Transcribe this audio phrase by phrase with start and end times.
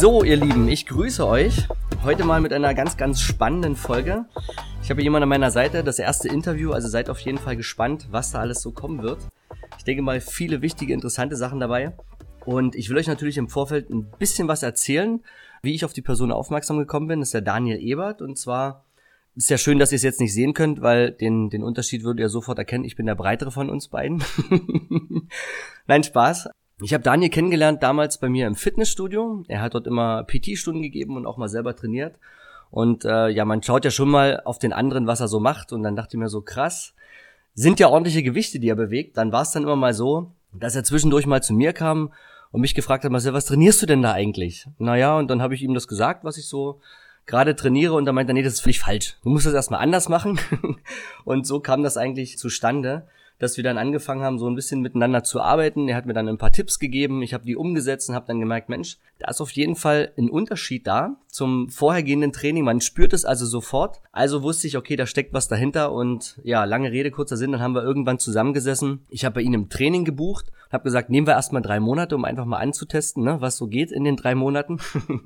[0.00, 1.66] So, ihr Lieben, ich grüße euch.
[2.04, 4.26] Heute mal mit einer ganz, ganz spannenden Folge.
[4.80, 8.06] Ich habe jemanden an meiner Seite, das erste Interview, also seid auf jeden Fall gespannt,
[8.12, 9.18] was da alles so kommen wird.
[9.76, 11.96] Ich denke mal, viele wichtige, interessante Sachen dabei.
[12.46, 15.20] Und ich will euch natürlich im Vorfeld ein bisschen was erzählen,
[15.62, 17.18] wie ich auf die Person aufmerksam gekommen bin.
[17.18, 18.22] Das ist der Daniel Ebert.
[18.22, 18.84] Und zwar
[19.34, 22.20] ist ja schön, dass ihr es jetzt nicht sehen könnt, weil den, den Unterschied würdet
[22.20, 22.84] ihr sofort erkennen.
[22.84, 24.22] Ich bin der breitere von uns beiden.
[25.88, 26.50] Nein, Spaß.
[26.80, 29.42] Ich habe Daniel kennengelernt damals bei mir im Fitnessstudio.
[29.48, 32.16] Er hat dort immer PT-Stunden gegeben und auch mal selber trainiert.
[32.70, 35.72] Und äh, ja, man schaut ja schon mal auf den anderen, was er so macht.
[35.72, 36.94] Und dann dachte ich mir so, krass,
[37.54, 39.16] sind ja ordentliche Gewichte, die er bewegt.
[39.16, 42.12] Dann war es dann immer mal so, dass er zwischendurch mal zu mir kam
[42.52, 44.68] und mich gefragt hat, Marcel, was trainierst du denn da eigentlich?
[44.78, 46.80] Naja, und dann habe ich ihm das gesagt, was ich so
[47.26, 49.16] gerade trainiere und dann meinte er, nee, das ist völlig falsch.
[49.24, 50.38] Du musst das erstmal anders machen.
[51.24, 53.08] und so kam das eigentlich zustande
[53.38, 55.88] dass wir dann angefangen haben, so ein bisschen miteinander zu arbeiten.
[55.88, 58.40] Er hat mir dann ein paar Tipps gegeben, ich habe die umgesetzt und habe dann
[58.40, 62.64] gemerkt, Mensch, da ist auf jeden Fall ein Unterschied da zum vorhergehenden Training.
[62.64, 64.00] Man spürt es also sofort.
[64.12, 67.60] Also wusste ich, okay, da steckt was dahinter und ja, lange Rede, kurzer Sinn, dann
[67.60, 69.06] haben wir irgendwann zusammengesessen.
[69.08, 72.24] Ich habe bei ihm im Training gebucht, habe gesagt, nehmen wir erstmal drei Monate, um
[72.24, 74.78] einfach mal anzutesten, ne, was so geht in den drei Monaten.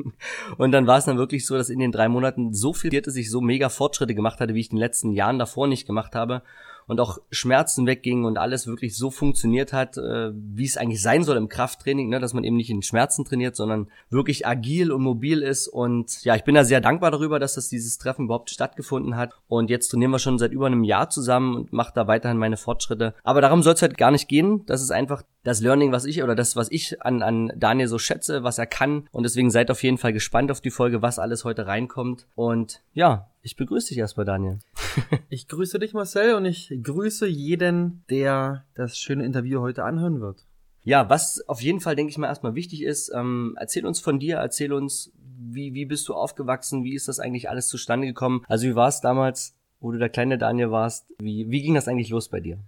[0.59, 3.17] und dann war es dann wirklich so, dass in den drei Monaten so viel, dass
[3.17, 6.15] ich so mega Fortschritte gemacht hatte, wie ich in den letzten Jahren davor nicht gemacht
[6.15, 6.43] habe
[6.87, 11.25] und auch Schmerzen weggingen und alles wirklich so funktioniert hat, äh, wie es eigentlich sein
[11.25, 12.21] soll im Krafttraining, ne?
[12.21, 15.69] dass man eben nicht in Schmerzen trainiert, sondern wirklich agil und mobil ist.
[15.69, 19.33] Und ja, ich bin da sehr dankbar darüber, dass das dieses Treffen überhaupt stattgefunden hat.
[19.49, 22.57] Und jetzt trainieren wir schon seit über einem Jahr zusammen und mache da weiterhin meine
[22.57, 23.15] Fortschritte.
[23.23, 24.65] Aber darum soll es halt gar nicht gehen.
[24.67, 27.99] Das ist einfach das Learning, was ich oder das, was ich an, an Daniel so
[27.99, 29.09] schätze, was er kann.
[29.11, 32.27] Und deswegen seid auf jeden Fall gespannt auf die Folge, was alles heute reinkommt.
[32.35, 34.59] Und ja, ich begrüße dich erstmal, Daniel.
[35.29, 40.47] ich grüße dich, Marcel, und ich grüße jeden, der das schöne Interview heute anhören wird.
[40.85, 44.19] Ja, was auf jeden Fall, denke ich mal, erstmal wichtig ist, ähm, erzähl uns von
[44.19, 48.45] dir, erzähl uns, wie, wie bist du aufgewachsen, wie ist das eigentlich alles zustande gekommen?
[48.49, 51.07] Also wie war es damals, wo du der kleine Daniel warst?
[51.21, 52.59] Wie, wie ging das eigentlich los bei dir?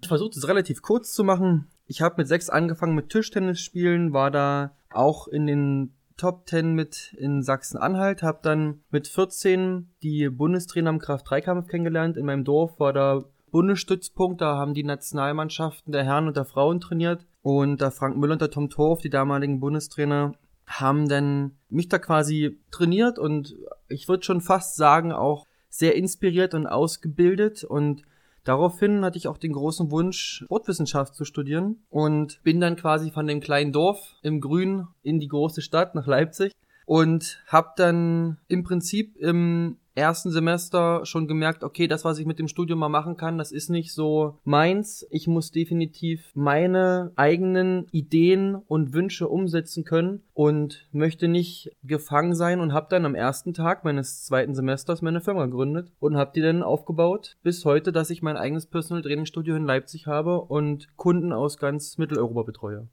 [0.00, 1.68] Ich versuche es relativ kurz zu machen.
[1.92, 6.72] Ich habe mit sechs angefangen mit Tischtennis spielen, war da auch in den Top 10
[6.72, 12.16] mit in Sachsen-Anhalt, habe dann mit 14 die Bundestrainer im Kraft-3-Kampf kennengelernt.
[12.16, 16.80] In meinem Dorf war da Bundesstützpunkt, da haben die Nationalmannschaften der Herren und der Frauen
[16.80, 17.26] trainiert.
[17.42, 20.32] Und der Frank Müller und der Tom Torf, die damaligen Bundestrainer,
[20.66, 23.54] haben dann mich da quasi trainiert und
[23.88, 28.02] ich würde schon fast sagen, auch sehr inspiriert und ausgebildet und
[28.44, 33.26] Daraufhin hatte ich auch den großen Wunsch, Sportwissenschaft zu studieren und bin dann quasi von
[33.26, 36.52] dem kleinen Dorf im Grün in die große Stadt nach Leipzig
[36.86, 42.38] und habe dann im Prinzip im ersten Semester schon gemerkt, okay, das, was ich mit
[42.38, 45.06] dem Studium mal machen kann, das ist nicht so meins.
[45.10, 52.60] Ich muss definitiv meine eigenen Ideen und Wünsche umsetzen können und möchte nicht gefangen sein
[52.60, 56.40] und habe dann am ersten Tag meines zweiten Semesters meine Firma gegründet und habe die
[56.40, 60.88] dann aufgebaut bis heute, dass ich mein eigenes Personal Training Studio in Leipzig habe und
[60.96, 62.88] Kunden aus ganz Mitteleuropa betreue.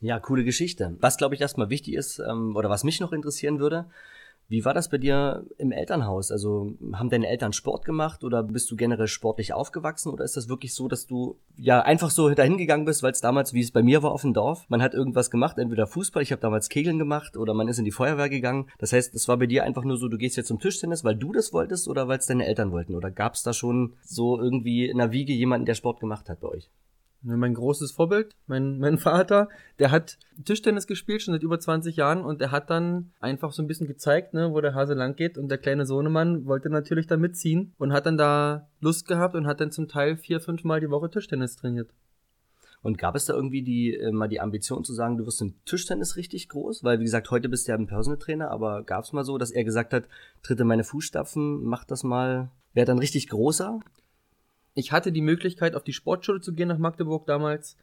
[0.00, 0.96] Ja, coole Geschichte.
[1.00, 3.86] Was glaube ich erstmal wichtig ist ähm, oder was mich noch interessieren würde,
[4.50, 6.32] wie war das bei dir im Elternhaus?
[6.32, 10.48] Also haben deine Eltern Sport gemacht oder bist du generell sportlich aufgewachsen oder ist das
[10.48, 13.70] wirklich so, dass du ja einfach so dahin gegangen bist, weil es damals, wie es
[13.70, 16.68] bei mir war auf dem Dorf, man hat irgendwas gemacht, entweder Fußball, ich habe damals
[16.68, 18.68] Kegeln gemacht oder man ist in die Feuerwehr gegangen.
[18.78, 21.14] Das heißt, es war bei dir einfach nur so, du gehst jetzt zum Tischtennis, weil
[21.14, 24.40] du das wolltest oder weil es deine Eltern wollten oder gab es da schon so
[24.40, 26.70] irgendwie in der Wiege jemanden, der Sport gemacht hat bei euch?
[27.22, 31.96] Ne, mein großes Vorbild, mein, mein Vater, der hat Tischtennis gespielt schon seit über 20
[31.96, 35.16] Jahren und er hat dann einfach so ein bisschen gezeigt, ne, wo der Hase lang
[35.16, 39.34] geht und der kleine Sohnemann wollte natürlich da mitziehen und hat dann da Lust gehabt
[39.34, 41.90] und hat dann zum Teil vier, fünf Mal die Woche Tischtennis trainiert.
[42.82, 45.54] Und gab es da irgendwie die, äh, mal die Ambition zu sagen, du wirst im
[45.66, 46.82] Tischtennis richtig groß?
[46.82, 49.36] Weil, wie gesagt, heute bist du ja ein Personal Trainer, aber gab es mal so,
[49.36, 50.04] dass er gesagt hat,
[50.42, 53.80] tritt in meine Fußstapfen, mach das mal, wäre dann richtig großer?
[54.74, 57.76] Ich hatte die Möglichkeit, auf die Sportschule zu gehen nach Magdeburg damals,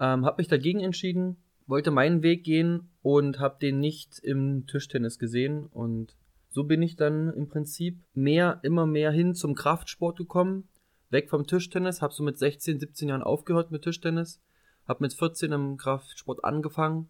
[0.00, 1.36] ähm, habe mich dagegen entschieden,
[1.66, 6.16] wollte meinen Weg gehen und habe den nicht im Tischtennis gesehen und
[6.50, 10.68] so bin ich dann im Prinzip mehr, immer mehr hin zum Kraftsport gekommen,
[11.10, 14.40] weg vom Tischtennis, habe so mit 16, 17 Jahren aufgehört mit Tischtennis,
[14.86, 17.08] habe mit 14 im Kraftsport angefangen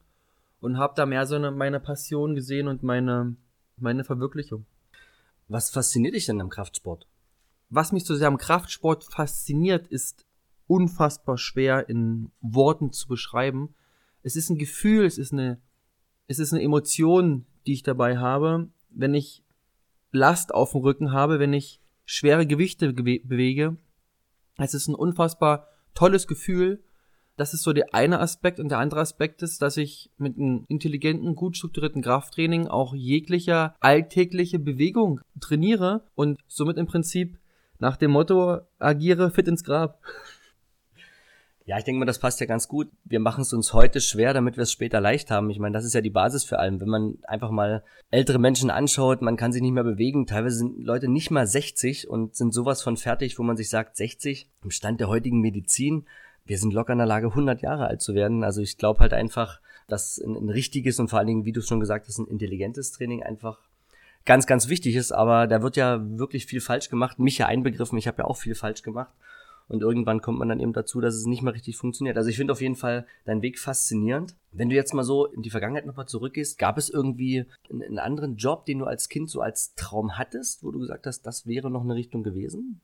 [0.61, 3.37] und habe da mehr so eine, meine Passion gesehen und meine,
[3.77, 4.65] meine Verwirklichung.
[5.49, 7.07] Was fasziniert dich denn am Kraftsport?
[7.75, 10.25] Was mich so sehr am Kraftsport fasziniert, ist
[10.69, 13.75] unfassbar schwer in Worten zu beschreiben.
[14.23, 15.61] Es ist ein Gefühl, es ist eine,
[16.29, 19.43] es ist eine Emotion, die ich dabei habe, wenn ich
[20.12, 23.77] Last auf dem Rücken habe, wenn ich schwere Gewichte bewege.
[24.56, 26.81] Es ist ein unfassbar tolles Gefühl.
[27.37, 30.65] Das ist so der eine Aspekt und der andere Aspekt ist, dass ich mit einem
[30.69, 37.37] intelligenten, gut strukturierten Krafttraining auch jeglicher alltägliche Bewegung trainiere und somit im Prinzip
[37.79, 40.00] nach dem Motto agiere fit ins Grab.
[41.67, 42.91] Ja, ich denke mal, das passt ja ganz gut.
[43.05, 45.49] Wir machen es uns heute schwer, damit wir es später leicht haben.
[45.49, 46.79] Ich meine, das ist ja die Basis für allem.
[46.79, 50.26] Wenn man einfach mal ältere Menschen anschaut, man kann sich nicht mehr bewegen.
[50.26, 53.97] Teilweise sind Leute nicht mal 60 und sind sowas von fertig, wo man sich sagt,
[53.97, 56.05] 60 im Stand der heutigen Medizin.
[56.44, 58.44] Wir sind locker in der Lage, 100 Jahre alt zu werden.
[58.44, 61.62] Also ich glaube halt einfach, dass ein, ein richtiges und vor allen Dingen, wie du
[61.62, 63.59] schon gesagt hast, ein intelligentes Training einfach
[64.25, 65.12] ganz, ganz wichtig ist.
[65.12, 67.19] Aber da wird ja wirklich viel falsch gemacht.
[67.19, 67.99] Mich ja einbegriffen.
[67.99, 69.12] Ich habe ja auch viel falsch gemacht.
[69.67, 72.19] Und irgendwann kommt man dann eben dazu, dass es nicht mehr richtig funktioniert.
[72.19, 74.35] Also ich finde auf jeden Fall deinen Weg faszinierend.
[74.53, 78.37] Wenn du jetzt mal so in die Vergangenheit nochmal zurückgehst, gab es irgendwie einen, anderen
[78.37, 81.70] Job, den du als Kind so als Traum hattest, wo du gesagt hast, das wäre
[81.70, 82.81] noch eine Richtung gewesen?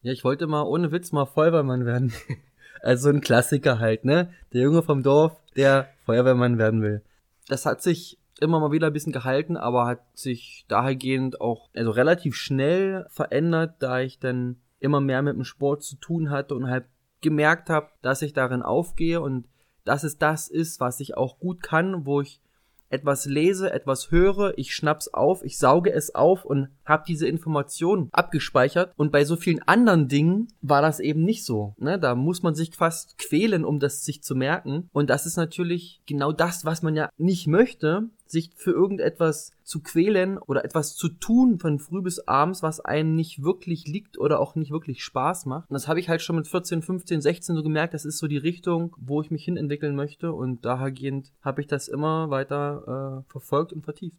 [0.00, 2.12] Ja, ich wollte mal ohne Witz mal Feuerwehrmann werden.
[2.80, 4.32] also ein Klassiker halt, ne?
[4.54, 7.02] Der Junge vom Dorf, der Feuerwehrmann werden will.
[7.48, 11.90] Das hat sich immer mal wieder ein bisschen gehalten, aber hat sich dahergehend auch also
[11.90, 16.68] relativ schnell verändert, da ich dann immer mehr mit dem Sport zu tun hatte und
[16.68, 16.84] halt
[17.20, 19.46] gemerkt habe, dass ich darin aufgehe und
[19.84, 22.40] dass es das ist, was ich auch gut kann, wo ich
[22.92, 28.10] etwas lese, etwas höre, ich schnapp's auf, ich sauge es auf und habe diese Information
[28.12, 28.92] abgespeichert.
[28.96, 31.74] Und bei so vielen anderen Dingen war das eben nicht so.
[31.78, 31.98] Ne?
[31.98, 34.90] Da muss man sich fast quälen, um das sich zu merken.
[34.92, 39.80] Und das ist natürlich genau das, was man ja nicht möchte, sich für irgendetwas zu
[39.80, 44.40] quälen oder etwas zu tun von früh bis abends, was einem nicht wirklich liegt oder
[44.40, 45.70] auch nicht wirklich Spaß macht.
[45.70, 48.26] Und das habe ich halt schon mit 14, 15, 16 so gemerkt, das ist so
[48.26, 53.22] die Richtung, wo ich mich hin entwickeln möchte und dahergehend habe ich das immer weiter
[53.26, 54.16] äh, verfolgt und vertieft.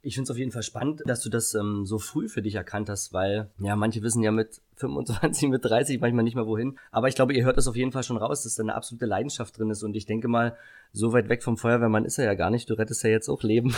[0.00, 2.54] Ich finde es auf jeden Fall spannend, dass du das ähm, so früh für dich
[2.54, 6.78] erkannt hast, weil ja, manche wissen ja mit 25, mit 30 manchmal nicht mehr wohin.
[6.92, 9.06] Aber ich glaube, ihr hört das auf jeden Fall schon raus, dass da eine absolute
[9.06, 9.82] Leidenschaft drin ist.
[9.82, 10.56] Und ich denke mal,
[10.92, 12.70] so weit weg vom Feuerwehrmann ist er ja gar nicht.
[12.70, 13.74] Du rettest ja jetzt auch Leben.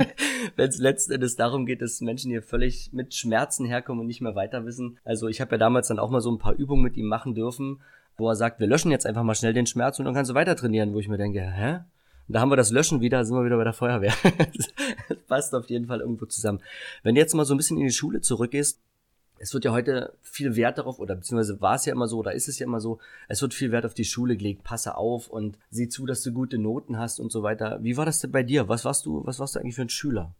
[0.56, 4.22] Wenn es letzten Endes darum geht, dass Menschen hier völlig mit Schmerzen herkommen und nicht
[4.22, 4.98] mehr weiter wissen.
[5.04, 7.34] Also ich habe ja damals dann auch mal so ein paar Übungen mit ihm machen
[7.34, 7.80] dürfen,
[8.16, 10.34] wo er sagt, wir löschen jetzt einfach mal schnell den Schmerz und dann kannst du
[10.34, 11.80] weiter trainieren, wo ich mir denke, hä?
[12.28, 14.12] Und da haben wir das Löschen wieder, sind wir wieder bei der Feuerwehr.
[14.54, 16.60] das passt auf jeden Fall irgendwo zusammen.
[17.02, 18.78] Wenn du jetzt mal so ein bisschen in die Schule zurückgehst,
[19.38, 22.34] es wird ja heute viel Wert darauf, oder beziehungsweise war es ja immer so, oder
[22.34, 22.98] ist es ja immer so,
[23.28, 26.32] es wird viel Wert auf die Schule gelegt, passe auf und sieh zu, dass du
[26.32, 27.78] gute Noten hast und so weiter.
[27.82, 28.68] Wie war das denn bei dir?
[28.68, 30.34] Was warst du, was warst du eigentlich für ein Schüler?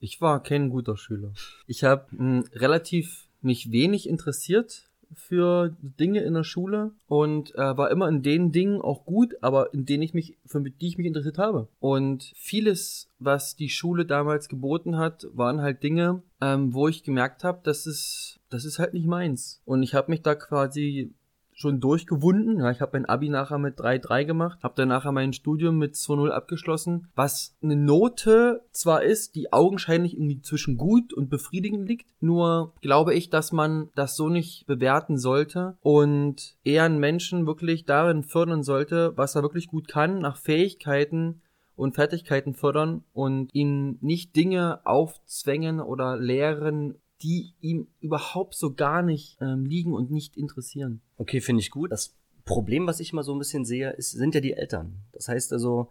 [0.00, 1.32] Ich war kein guter Schüler.
[1.66, 7.90] Ich habe hm, relativ mich wenig interessiert für Dinge in der Schule und äh, war
[7.90, 11.06] immer in den Dingen auch gut, aber in denen ich mich, für die ich mich
[11.06, 11.68] interessiert habe.
[11.80, 17.44] Und vieles, was die Schule damals geboten hat, waren halt Dinge, ähm, wo ich gemerkt
[17.44, 19.60] habe, das ist, das ist halt nicht meins.
[19.64, 21.12] Und ich habe mich da quasi
[21.60, 22.58] schon durchgewunden.
[22.58, 25.94] Ja, ich habe mein Abi nachher mit 3,3 gemacht, habe dann nachher mein Studium mit
[25.94, 32.06] 2,0 abgeschlossen, was eine Note zwar ist, die augenscheinlich irgendwie zwischen gut und befriedigend liegt,
[32.20, 37.84] nur glaube ich, dass man das so nicht bewerten sollte und eher einen Menschen wirklich
[37.84, 41.42] darin fördern sollte, was er wirklich gut kann, nach Fähigkeiten
[41.76, 49.02] und Fertigkeiten fördern und ihn nicht Dinge aufzwängen oder lehren, die ihm überhaupt so gar
[49.02, 51.00] nicht ähm, liegen und nicht interessieren.
[51.16, 51.92] Okay, finde ich gut.
[51.92, 54.96] Das Problem, was ich mal so ein bisschen sehe, ist, sind ja die Eltern.
[55.12, 55.88] Das heißt also,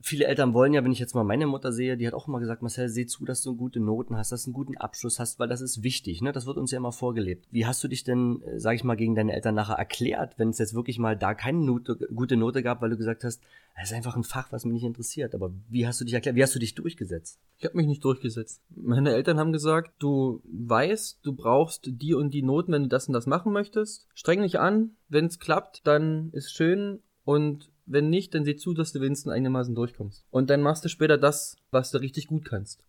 [0.00, 2.40] viele Eltern wollen ja, wenn ich jetzt mal meine Mutter sehe, die hat auch immer
[2.40, 5.38] gesagt, Marcel, seh zu, dass du gute Noten hast, dass du einen guten Abschluss hast,
[5.38, 6.32] weil das ist wichtig, ne?
[6.32, 7.46] Das wird uns ja immer vorgelebt.
[7.50, 10.50] Wie hast du dich denn, äh, sag ich mal, gegen deine Eltern nachher erklärt, wenn
[10.50, 13.42] es jetzt wirklich mal da keine Note, gute Note gab, weil du gesagt hast,
[13.80, 15.34] es ist einfach ein Fach, was mich nicht interessiert.
[15.34, 16.36] Aber wie hast du dich erklärt?
[16.36, 17.38] Wie hast du dich durchgesetzt?
[17.58, 18.60] Ich habe mich nicht durchgesetzt.
[18.74, 23.06] Meine Eltern haben gesagt, du weißt, du brauchst die und die Noten, wenn du das
[23.06, 24.08] und das machen möchtest.
[24.14, 24.96] Streng dich an.
[25.08, 29.32] Wenn es klappt, dann ist schön und wenn nicht, dann sieh zu, dass du wenigstens
[29.32, 30.24] einigermaßen durchkommst.
[30.30, 32.84] Und dann machst du später das, was du richtig gut kannst.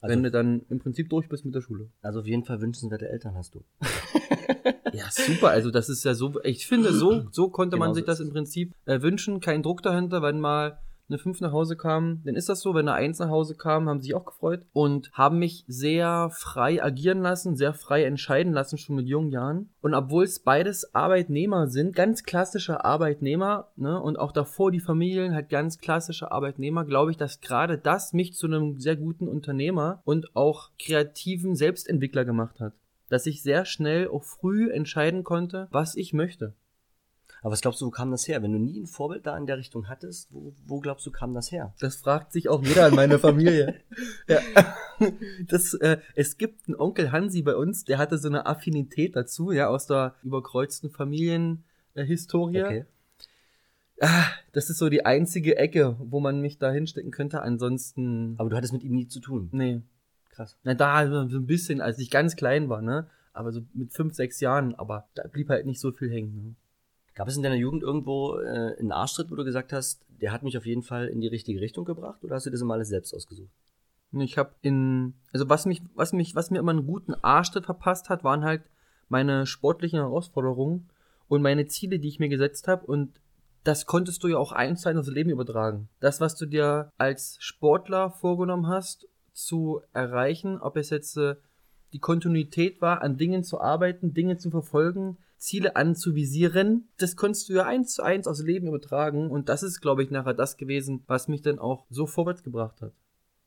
[0.00, 1.90] Also, wenn du dann im Prinzip durch bist mit der Schule.
[2.02, 3.64] Also auf jeden Fall wünschenswerte Eltern hast du.
[4.92, 5.50] ja, super.
[5.50, 8.20] Also das ist ja so, ich finde, so, so konnte genau man sich so das
[8.20, 9.40] im Prinzip äh, wünschen.
[9.40, 12.74] Kein Druck dahinter, wenn mal eine 5 nach Hause kam, dann ist das so.
[12.74, 16.30] Wenn eine 1 nach Hause kam, haben sie sich auch gefreut und haben mich sehr
[16.30, 19.70] frei agieren lassen, sehr frei entscheiden lassen, schon mit jungen Jahren.
[19.80, 25.34] Und obwohl es beides Arbeitnehmer sind, ganz klassische Arbeitnehmer, ne, und auch davor die Familien
[25.34, 30.00] halt ganz klassische Arbeitnehmer, glaube ich, dass gerade das mich zu einem sehr guten Unternehmer
[30.04, 32.72] und auch kreativen Selbstentwickler gemacht hat.
[33.08, 36.54] Dass ich sehr schnell auch früh entscheiden konnte, was ich möchte.
[37.46, 38.42] Aber was glaubst du, wo kam das her?
[38.42, 41.32] Wenn du nie ein Vorbild da in der Richtung hattest, wo, wo glaubst du, kam
[41.32, 41.72] das her?
[41.78, 43.76] Das fragt sich auch jeder in meiner Familie.
[44.26, 44.40] ja.
[45.46, 49.52] das, äh, es gibt einen Onkel Hansi bei uns, der hatte so eine Affinität dazu,
[49.52, 52.64] ja, aus der überkreuzten Familienhistorie.
[52.64, 52.86] okay.
[54.00, 57.42] Ah, das ist so die einzige Ecke, wo man mich da hinstecken könnte.
[57.42, 58.34] Ansonsten.
[58.38, 59.50] Aber du hattest mit ihm nie zu tun.
[59.52, 59.82] Nee.
[60.30, 60.58] Krass.
[60.64, 63.06] Na, da so ein bisschen, als ich ganz klein war, ne?
[63.32, 66.34] Aber so mit fünf, sechs Jahren, aber da blieb halt nicht so viel hängen.
[66.34, 66.54] Ne?
[67.16, 70.42] Gab es in deiner Jugend irgendwo äh, einen Arschtritt, wo du gesagt hast, der hat
[70.42, 72.88] mich auf jeden Fall in die richtige Richtung gebracht oder hast du das immer alles
[72.88, 73.50] selbst ausgesucht?
[74.12, 78.10] Ich habe in, also was mich, was mich, was mir immer einen guten Arschtritt verpasst
[78.10, 78.62] hat, waren halt
[79.08, 80.90] meine sportlichen Herausforderungen
[81.26, 83.18] und meine Ziele, die ich mir gesetzt habe und
[83.64, 85.88] das konntest du ja auch eins zu eins aufs Leben übertragen.
[86.00, 91.36] Das, was du dir als Sportler vorgenommen hast, zu erreichen, ob es jetzt äh,
[91.92, 97.54] die Kontinuität war, an Dingen zu arbeiten, Dinge zu verfolgen, Ziele anzuvisieren, das konntest du
[97.54, 101.02] ja eins zu eins aus Leben übertragen und das ist, glaube ich, nachher das gewesen,
[101.06, 102.92] was mich dann auch so vorwärts gebracht hat.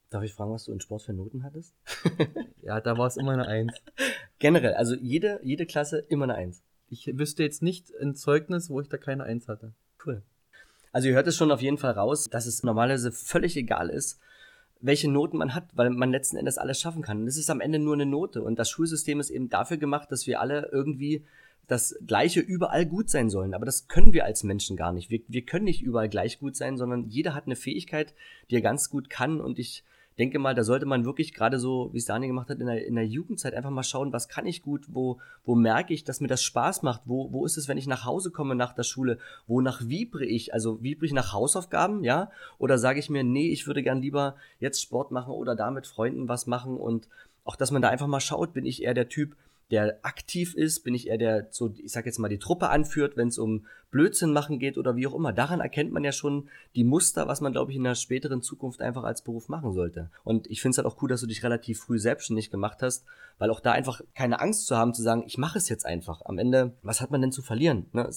[0.10, 1.75] Darf ich fragen, was du in Sport für Noten hattest?
[2.62, 3.74] ja, da war es immer eine Eins.
[4.39, 6.63] Generell, also jede, jede Klasse immer eine Eins.
[6.89, 9.74] Ich wüsste jetzt nicht ein Zeugnis, wo ich da keine Eins hatte.
[10.03, 10.24] Cool.
[10.91, 14.19] Also ihr hört es schon auf jeden Fall raus, dass es normalerweise völlig egal ist,
[14.81, 17.22] welche Noten man hat, weil man letzten Endes alles schaffen kann.
[17.22, 18.41] Und es ist am Ende nur eine Note.
[18.41, 21.25] Und das Schulsystem ist eben dafür gemacht, dass wir alle irgendwie
[21.69, 23.53] das Gleiche überall gut sein sollen.
[23.53, 25.09] Aber das können wir als Menschen gar nicht.
[25.09, 28.13] Wir, wir können nicht überall gleich gut sein, sondern jeder hat eine Fähigkeit,
[28.49, 29.39] die er ganz gut kann.
[29.39, 29.83] Und ich
[30.17, 32.85] denke mal, da sollte man wirklich gerade so, wie es Daniel gemacht hat, in der,
[32.85, 36.19] in der Jugendzeit einfach mal schauen, was kann ich gut, wo, wo merke ich, dass
[36.19, 38.83] mir das Spaß macht, wo, wo ist es, wenn ich nach Hause komme nach der
[38.83, 43.49] Schule, wonach vibre ich, also vibre ich nach Hausaufgaben, ja, oder sage ich mir, nee,
[43.49, 47.07] ich würde gern lieber jetzt Sport machen oder da mit Freunden was machen und
[47.45, 49.35] auch, dass man da einfach mal schaut, bin ich eher der Typ,
[49.71, 50.83] der aktiv ist?
[50.83, 53.65] Bin ich eher der, so, ich sag jetzt mal, die Truppe anführt, wenn es um
[53.91, 55.33] Blödsinn machen geht oder wie auch immer?
[55.33, 58.81] Daran erkennt man ja schon die Muster, was man, glaube ich, in der späteren Zukunft
[58.81, 60.09] einfach als Beruf machen sollte.
[60.23, 63.05] Und ich finde es halt auch cool, dass du dich relativ früh selbstständig gemacht hast,
[63.38, 66.21] weil auch da einfach keine Angst zu haben, zu sagen, ich mache es jetzt einfach.
[66.25, 67.85] Am Ende, was hat man denn zu verlieren?
[67.93, 68.09] Ne?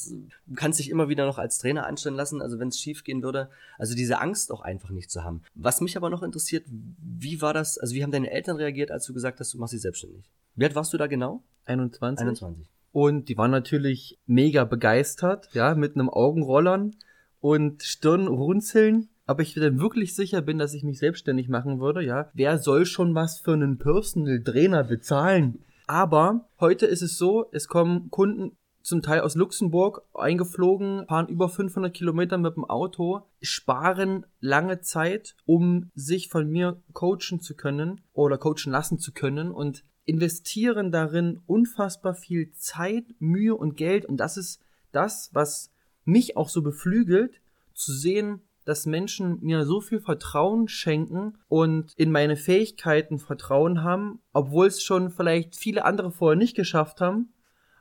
[0.47, 3.23] Du kannst dich immer wieder noch als Trainer anstellen lassen, also wenn es schief gehen
[3.23, 3.49] würde.
[3.79, 5.43] Also diese Angst auch einfach nicht zu haben.
[5.55, 9.07] Was mich aber noch interessiert, wie war das, also wie haben deine Eltern reagiert, als
[9.07, 10.31] du gesagt hast, du machst dich selbstständig?
[10.55, 11.43] Wie alt warst du da genau?
[11.65, 12.23] 21.
[12.23, 12.69] 21.
[12.93, 16.95] Und die waren natürlich mega begeistert, ja, mit einem Augenrollern
[17.41, 19.09] und Stirnrunzeln.
[19.25, 22.31] Aber ich dann wirklich sicher bin, dass ich mich selbstständig machen würde, ja.
[22.35, 25.65] Wer soll schon was für einen Personal Trainer bezahlen?
[25.87, 31.49] Aber heute ist es so, es kommen Kunden zum Teil aus Luxemburg eingeflogen, fahren über
[31.49, 38.01] 500 Kilometer mit dem Auto, sparen lange Zeit, um sich von mir coachen zu können
[38.13, 44.05] oder coachen lassen zu können und investieren darin unfassbar viel Zeit, Mühe und Geld.
[44.05, 45.71] Und das ist das, was
[46.05, 47.41] mich auch so beflügelt,
[47.75, 54.21] zu sehen, dass Menschen mir so viel Vertrauen schenken und in meine Fähigkeiten Vertrauen haben,
[54.33, 57.33] obwohl es schon vielleicht viele andere vorher nicht geschafft haben,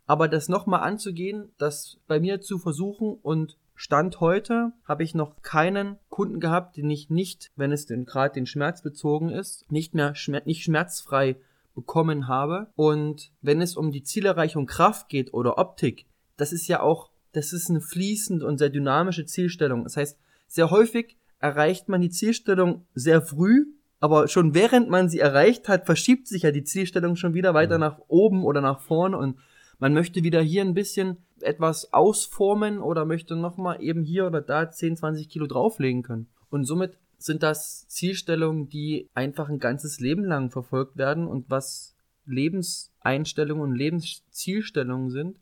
[0.08, 3.13] aber das nochmal anzugehen, das bei mir zu versuchen.
[3.22, 8.06] Und Stand heute habe ich noch keinen Kunden gehabt, den ich nicht, wenn es denn
[8.06, 11.38] gerade den Schmerz bezogen ist, nicht mehr schmer nicht schmerzfrei
[11.74, 12.68] bekommen habe.
[12.75, 16.06] Und wenn es um die Zielerreichung Kraft geht oder Optik,
[16.38, 19.84] das ist ja auch, das ist eine fließende und sehr dynamische Zielstellung.
[19.84, 23.66] Das heißt, sehr häufig erreicht man die Zielstellung sehr früh,
[24.00, 27.75] aber schon während man sie erreicht hat, verschiebt sich ja die Zielstellung schon wieder weiter
[27.75, 27.82] mhm.
[27.82, 29.38] nach oben oder nach vorne und
[29.80, 34.70] man möchte wieder hier ein bisschen etwas ausformen oder möchte nochmal eben hier oder da
[34.70, 36.28] 10, 20 Kilo drauflegen können.
[36.51, 41.96] Und somit sind das Zielstellungen, die einfach ein ganzes Leben lang verfolgt werden und was
[42.25, 45.40] Lebenseinstellungen und Lebenszielstellungen sind,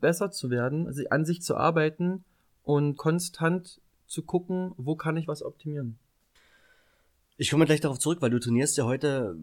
[0.00, 2.24] besser zu werden, also an sich zu arbeiten
[2.62, 5.98] und konstant zu gucken, wo kann ich was optimieren.
[7.36, 9.36] Ich komme gleich darauf zurück, weil du trainierst ja heute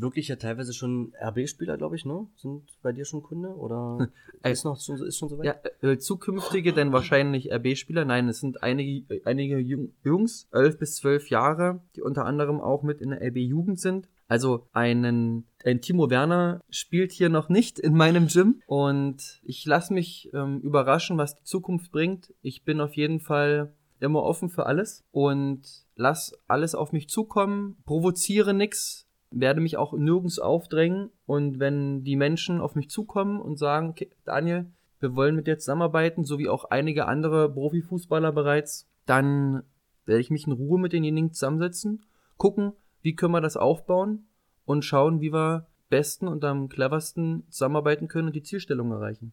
[0.00, 2.26] wirklich ja teilweise schon RB-Spieler, glaube ich, ne?
[2.36, 4.08] Sind bei dir schon Kunde oder
[4.42, 5.46] äh, ist noch schon, ist schon soweit?
[5.46, 8.04] Ja, äh, zukünftige dann wahrscheinlich RB-Spieler.
[8.04, 13.00] Nein, es sind einige, einige Jungs, elf bis zwölf Jahre, die unter anderem auch mit
[13.00, 14.08] in der RB-Jugend sind.
[14.26, 19.92] Also einen, ein Timo Werner spielt hier noch nicht in meinem Gym und ich lasse
[19.92, 22.32] mich ähm, überraschen, was die Zukunft bringt.
[22.40, 25.62] Ich bin auf jeden Fall immer offen für alles und
[25.96, 29.03] lass alles auf mich zukommen, provoziere nix,
[29.40, 34.10] werde mich auch nirgends aufdrängen und wenn die Menschen auf mich zukommen und sagen, okay,
[34.24, 34.66] Daniel,
[35.00, 39.62] wir wollen mit dir zusammenarbeiten, so wie auch einige andere Profifußballer bereits, dann
[40.06, 42.04] werde ich mich in Ruhe mit denjenigen zusammensetzen,
[42.36, 42.72] gucken,
[43.02, 44.26] wie können wir das aufbauen
[44.64, 49.32] und schauen, wie wir besten und am cleversten zusammenarbeiten können und die Zielstellung erreichen.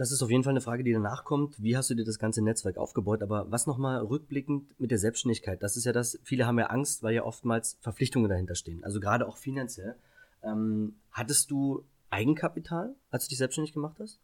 [0.00, 1.62] Das ist auf jeden Fall eine Frage, die danach kommt.
[1.62, 3.22] Wie hast du dir das ganze Netzwerk aufgebaut?
[3.22, 5.62] Aber was nochmal rückblickend mit der Selbstständigkeit?
[5.62, 8.82] Das ist ja das, viele haben ja Angst, weil ja oftmals Verpflichtungen dahinter stehen.
[8.82, 9.96] Also gerade auch finanziell.
[10.42, 14.20] Ähm, hattest du Eigenkapital, als du dich selbstständig gemacht hast?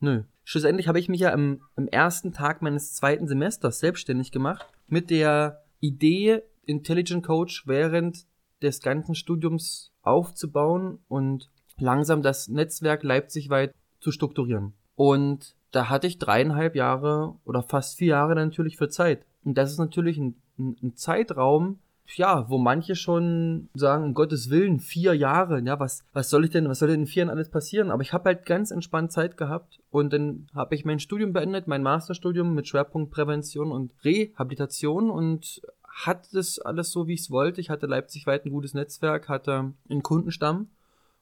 [0.00, 0.22] Nö.
[0.44, 5.10] Schlussendlich habe ich mich ja im, im ersten Tag meines zweiten Semesters selbstständig gemacht mit
[5.10, 8.24] der Idee, Intelligent Coach während
[8.62, 14.74] des ganzen Studiums aufzubauen und langsam das Netzwerk Leipzig weit zu strukturieren.
[14.94, 19.24] Und da hatte ich dreieinhalb Jahre oder fast vier Jahre natürlich für Zeit.
[19.44, 21.78] Und das ist natürlich ein, ein, ein Zeitraum,
[22.16, 26.50] ja, wo manche schon sagen, um Gottes Willen, vier Jahre, ja, was, was soll ich
[26.50, 27.90] denn, was soll denn in vier Jahren alles passieren?
[27.90, 31.68] Aber ich habe halt ganz entspannt Zeit gehabt und dann habe ich mein Studium beendet,
[31.68, 37.30] mein Masterstudium mit Schwerpunkt Prävention und Rehabilitation und hatte das alles so, wie ich es
[37.30, 37.60] wollte.
[37.60, 40.68] Ich hatte Leipzig weit ein gutes Netzwerk, hatte einen Kundenstamm.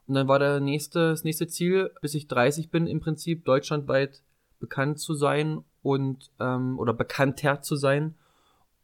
[0.06, 4.22] Und dann war der nächste, das nächste Ziel, bis ich 30 bin, im Prinzip deutschlandweit
[4.60, 8.14] bekannt zu sein und ähm, oder bekannter zu sein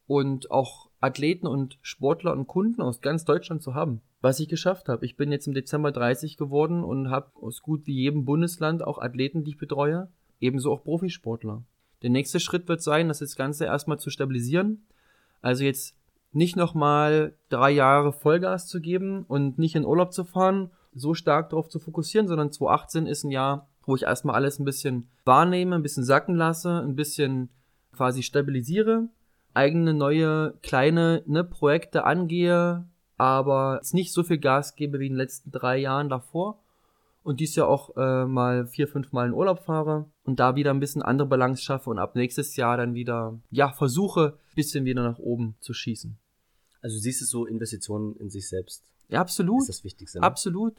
[0.06, 4.02] und auch Athleten und Sportler und Kunden aus ganz Deutschland zu haben.
[4.20, 5.04] Was ich geschafft habe.
[5.04, 8.98] Ich bin jetzt im Dezember 30 geworden und habe aus gut wie jedem Bundesland auch
[8.98, 10.08] Athleten, die ich betreue,
[10.40, 11.64] ebenso auch Profisportler.
[12.02, 14.86] Der nächste Schritt wird sein, das Ganze erstmal zu stabilisieren,
[15.40, 15.96] also jetzt
[16.32, 21.50] nicht nochmal drei Jahre Vollgas zu geben und nicht in Urlaub zu fahren, so stark
[21.50, 25.76] darauf zu fokussieren, sondern 2018 ist ein Jahr, wo ich erstmal alles ein bisschen wahrnehme,
[25.76, 27.48] ein bisschen sacken lasse, ein bisschen
[27.92, 29.08] quasi stabilisiere,
[29.54, 35.12] eigene neue kleine ne, Projekte angehe, aber jetzt nicht so viel Gas gebe wie in
[35.12, 36.58] den letzten drei Jahren davor
[37.22, 40.70] und dies Jahr auch äh, mal vier, fünf Mal in Urlaub fahre und da wieder
[40.70, 45.02] ein bisschen andere Balance schaffe und ab nächstes Jahr dann wieder, ja, versuche, bisschen wieder
[45.02, 46.16] nach oben zu schießen.
[46.80, 48.82] Also du siehst es so, Investitionen in sich selbst.
[49.12, 49.62] Ja, absolut.
[49.62, 50.18] Ist das Wichtigste.
[50.18, 50.26] Ne?
[50.26, 50.74] Absolut.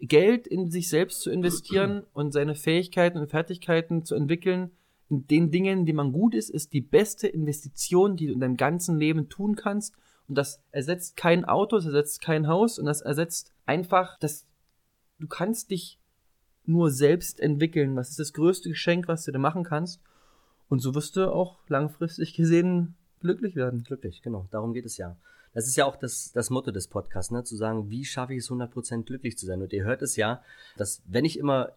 [0.00, 4.72] Geld in sich selbst zu investieren und seine Fähigkeiten und Fertigkeiten zu entwickeln,
[5.08, 8.56] in den Dingen, die man gut ist, ist die beste Investition, die du in deinem
[8.56, 9.94] ganzen Leben tun kannst.
[10.28, 14.46] Und das ersetzt kein Auto, das ersetzt kein Haus und das ersetzt einfach das
[15.20, 16.00] du kannst dich
[16.64, 17.96] nur selbst entwickeln.
[17.96, 20.00] Was ist das größte Geschenk, was du dir machen kannst?
[20.68, 23.82] Und so wirst du auch langfristig gesehen glücklich werden.
[23.84, 24.46] Glücklich, genau.
[24.50, 25.16] Darum geht es ja.
[25.52, 27.42] Das ist ja auch das, das Motto des Podcasts, ne?
[27.42, 29.62] zu sagen, wie schaffe ich es 100% glücklich zu sein?
[29.62, 30.42] Und ihr hört es ja,
[30.76, 31.72] dass wenn ich immer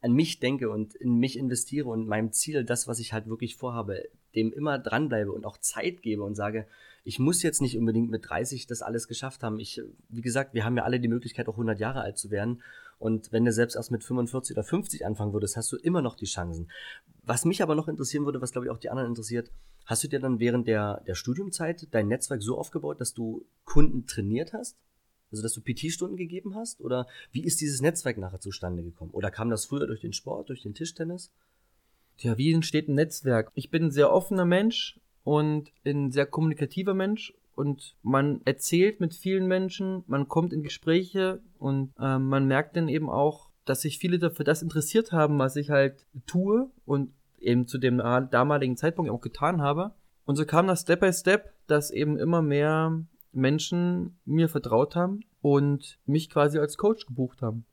[0.00, 3.56] an mich denke und in mich investiere und meinem Ziel, das, was ich halt wirklich
[3.56, 6.66] vorhabe, dem immer dranbleibe und auch Zeit gebe und sage,
[7.02, 9.58] ich muss jetzt nicht unbedingt mit 30 das alles geschafft haben.
[9.58, 12.62] Ich, wie gesagt, wir haben ja alle die Möglichkeit, auch 100 Jahre alt zu werden.
[12.98, 16.16] Und wenn du selbst erst mit 45 oder 50 anfangen würdest, hast du immer noch
[16.16, 16.70] die Chancen.
[17.22, 19.50] Was mich aber noch interessieren würde, was glaube ich auch die anderen interessiert,
[19.86, 24.06] hast du dir dann während der, der Studiumzeit dein Netzwerk so aufgebaut, dass du Kunden
[24.06, 24.76] trainiert hast?
[25.30, 26.80] Also, dass du PT-Stunden gegeben hast?
[26.80, 29.10] Oder wie ist dieses Netzwerk nachher zustande gekommen?
[29.12, 31.32] Oder kam das früher durch den Sport, durch den Tischtennis?
[32.18, 33.50] Tja, wie entsteht ein Netzwerk?
[33.54, 39.14] Ich bin ein sehr offener Mensch und ein sehr kommunikativer Mensch und man erzählt mit
[39.14, 43.98] vielen Menschen, man kommt in Gespräche und äh, man merkt dann eben auch, dass sich
[43.98, 49.10] viele dafür das interessiert haben, was ich halt tue und eben zu dem damaligen Zeitpunkt
[49.10, 49.92] auch getan habe.
[50.24, 53.00] Und so kam das Step by Step, dass eben immer mehr
[53.32, 57.64] Menschen mir vertraut haben und mich quasi als Coach gebucht haben.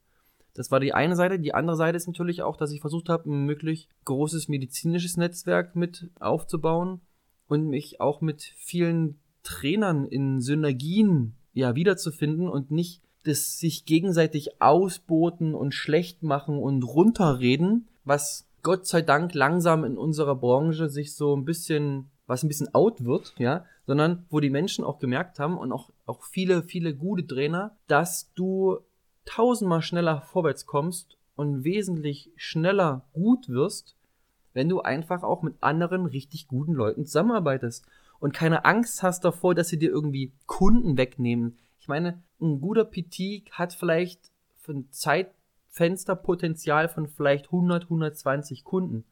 [0.53, 1.39] Das war die eine Seite.
[1.39, 5.75] Die andere Seite ist natürlich auch, dass ich versucht habe, ein möglich großes medizinisches Netzwerk
[5.75, 7.01] mit aufzubauen
[7.47, 14.61] und mich auch mit vielen Trainern in Synergien ja wiederzufinden und nicht das sich gegenseitig
[14.61, 21.15] ausboten und schlecht machen und runterreden, was Gott sei Dank langsam in unserer Branche sich
[21.15, 25.37] so ein bisschen, was ein bisschen out wird, ja, sondern wo die Menschen auch gemerkt
[25.37, 28.79] haben und auch, auch viele, viele gute Trainer, dass du
[29.25, 33.97] tausendmal schneller vorwärts kommst und wesentlich schneller gut wirst,
[34.53, 37.85] wenn du einfach auch mit anderen richtig guten Leuten zusammenarbeitest
[38.19, 41.57] und keine Angst hast davor, dass sie dir irgendwie Kunden wegnehmen.
[41.79, 44.87] Ich meine, ein guter PT hat vielleicht für ein
[45.73, 49.05] Zeitfensterpotenzial von vielleicht 100, 120 Kunden.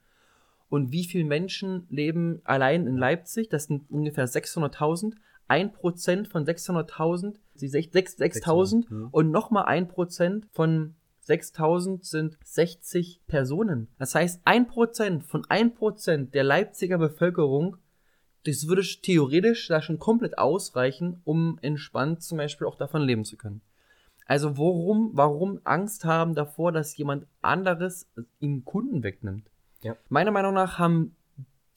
[0.70, 3.50] Und wie viele Menschen leben allein in Leipzig?
[3.50, 5.16] Das sind ungefähr 600.000.
[5.48, 13.22] Ein Prozent von 600.000, 6.000 6, 6 und nochmal ein Prozent von 6000 sind 60
[13.28, 13.88] Personen.
[14.00, 17.78] Das heißt, ein Prozent von ein Prozent der Leipziger Bevölkerung,
[18.46, 23.38] das würde theoretisch da schon komplett ausreichen, um entspannt zum Beispiel auch davon leben zu
[23.38, 23.62] können.
[24.26, 28.08] Also warum, warum Angst haben davor, dass jemand anderes
[28.40, 29.50] ihm Kunden wegnimmt?
[29.82, 29.98] Ja.
[30.10, 31.16] Meiner Meinung nach haben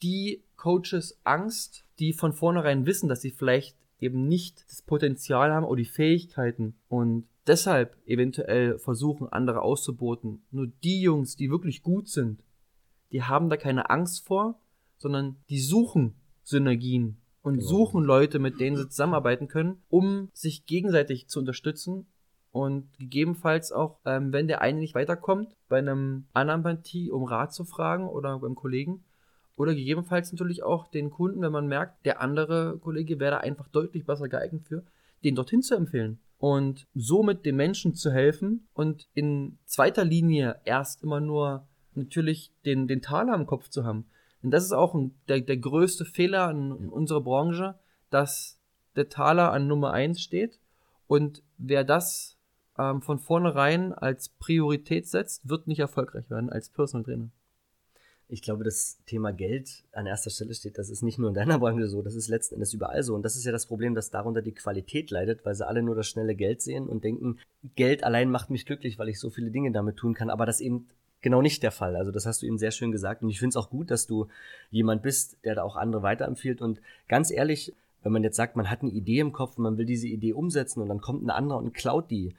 [0.01, 5.65] die Coaches Angst, die von vornherein wissen, dass sie vielleicht eben nicht das Potenzial haben
[5.65, 10.43] oder die Fähigkeiten und deshalb eventuell versuchen, andere auszuboten.
[10.51, 12.43] Nur die Jungs, die wirklich gut sind,
[13.11, 14.59] die haben da keine Angst vor,
[14.97, 17.67] sondern die suchen Synergien und Genau.
[17.67, 22.07] suchen Leute, mit denen sie zusammenarbeiten können, um sich gegenseitig zu unterstützen
[22.55, 27.53] und gegebenenfalls auch, ähm, wenn der eine nicht weiterkommt, bei einem anderen Partie um Rat
[27.53, 29.03] zu fragen oder beim Kollegen.
[29.57, 33.67] Oder gegebenenfalls natürlich auch den Kunden, wenn man merkt, der andere Kollege wäre da einfach
[33.67, 34.85] deutlich besser geeignet für,
[35.25, 36.19] den dorthin zu empfehlen.
[36.37, 42.87] Und somit den Menschen zu helfen und in zweiter Linie erst immer nur natürlich den,
[42.87, 44.05] den Taler im Kopf zu haben.
[44.41, 47.75] Und das ist auch ein, der, der größte Fehler in, in unserer Branche,
[48.11, 48.61] dass
[48.95, 50.57] der Taler an Nummer eins steht.
[51.07, 52.34] Und wer das
[52.77, 57.29] ähm, von vornherein als Priorität setzt, wird nicht erfolgreich werden als Personal Trainer.
[58.27, 61.59] Ich glaube, das Thema Geld an erster Stelle steht, das ist nicht nur in deiner
[61.59, 63.13] Branche so, das ist letzten Endes überall so.
[63.13, 65.95] Und das ist ja das Problem, dass darunter die Qualität leidet, weil sie alle nur
[65.95, 67.37] das schnelle Geld sehen und denken,
[67.75, 70.31] Geld allein macht mich glücklich, weil ich so viele Dinge damit tun kann.
[70.31, 70.87] Aber das eben
[71.21, 71.95] genau nicht der Fall.
[71.95, 73.21] Also das hast du eben sehr schön gesagt.
[73.21, 74.27] Und ich finde es auch gut, dass du
[74.71, 76.61] jemand bist, der da auch andere weiterempfiehlt.
[76.61, 79.77] Und ganz ehrlich, wenn man jetzt sagt, man hat eine Idee im Kopf und man
[79.77, 82.35] will diese Idee umsetzen und dann kommt ein anderer und klaut die.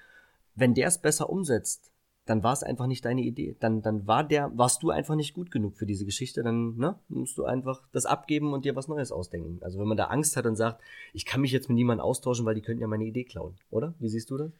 [0.57, 1.92] Wenn der es besser umsetzt,
[2.27, 3.57] dann war es einfach nicht deine Idee.
[3.61, 6.42] Dann, dann war der, warst du einfach nicht gut genug für diese Geschichte.
[6.42, 9.59] Dann ne, musst du einfach das abgeben und dir was Neues ausdenken.
[9.62, 10.83] Also wenn man da Angst hat und sagt,
[11.14, 13.95] ich kann mich jetzt mit niemandem austauschen, weil die könnten ja meine Idee klauen, oder?
[14.01, 14.51] Wie siehst du das?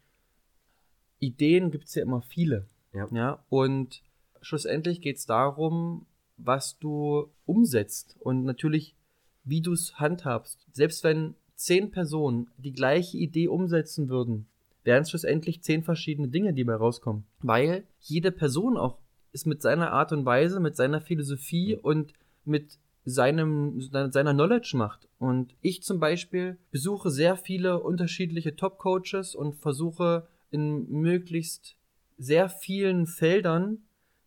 [1.19, 2.67] Ideen gibt es ja immer viele.
[2.93, 3.09] Ja.
[3.11, 4.03] ja und
[4.43, 6.07] schlussendlich geht es darum,
[6.37, 8.95] was du umsetzt und natürlich,
[9.43, 10.67] wie du es handhabst.
[10.73, 14.47] Selbst wenn zehn Personen die gleiche Idee umsetzen würden,
[14.87, 17.25] wären es schlussendlich zehn verschiedene Dinge, die dabei rauskommen.
[17.41, 18.99] Weil jede Person auch
[19.33, 22.13] ist mit seiner Art und Weise, mit seiner Philosophie und
[22.45, 25.09] mit seinem, seiner Knowledge macht.
[25.19, 31.77] Und ich zum Beispiel besuche sehr viele unterschiedliche Top-Coaches und versuche in möglichst
[32.17, 33.79] sehr vielen Feldern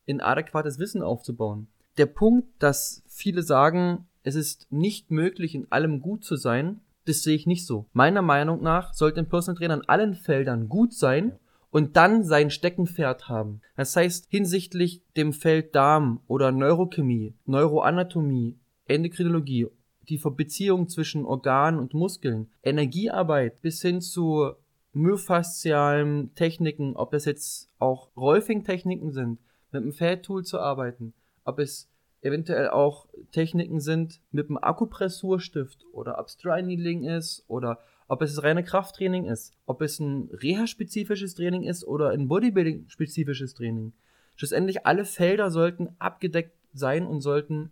[0.05, 1.67] in adäquates Wissen aufzubauen.
[1.97, 7.23] Der Punkt, dass viele sagen, es ist nicht möglich, in allem gut zu sein, das
[7.23, 7.87] sehe ich nicht so.
[7.91, 11.37] Meiner Meinung nach sollte ein Personal Trainer in allen Feldern gut sein
[11.71, 13.61] und dann sein Steckenpferd haben.
[13.75, 19.67] Das heißt, hinsichtlich dem Feld Darm oder Neurochemie, Neuroanatomie, Endokrinologie,
[20.07, 24.51] die Beziehung zwischen Organen und Muskeln, Energiearbeit bis hin zu
[24.93, 29.39] myofaszialen Techniken, ob das jetzt auch Rolfing-Techniken sind,
[29.71, 31.87] mit einem Feldtool zu arbeiten, ob es
[32.21, 38.63] eventuell auch Techniken sind mit einem Akupressurstift oder Upstride Needling ist oder ob es reine
[38.63, 43.93] Krafttraining ist, ob es ein Reha-spezifisches Training ist oder ein Bodybuilding-spezifisches Training.
[44.35, 47.71] Schlussendlich alle Felder sollten abgedeckt sein und sollten,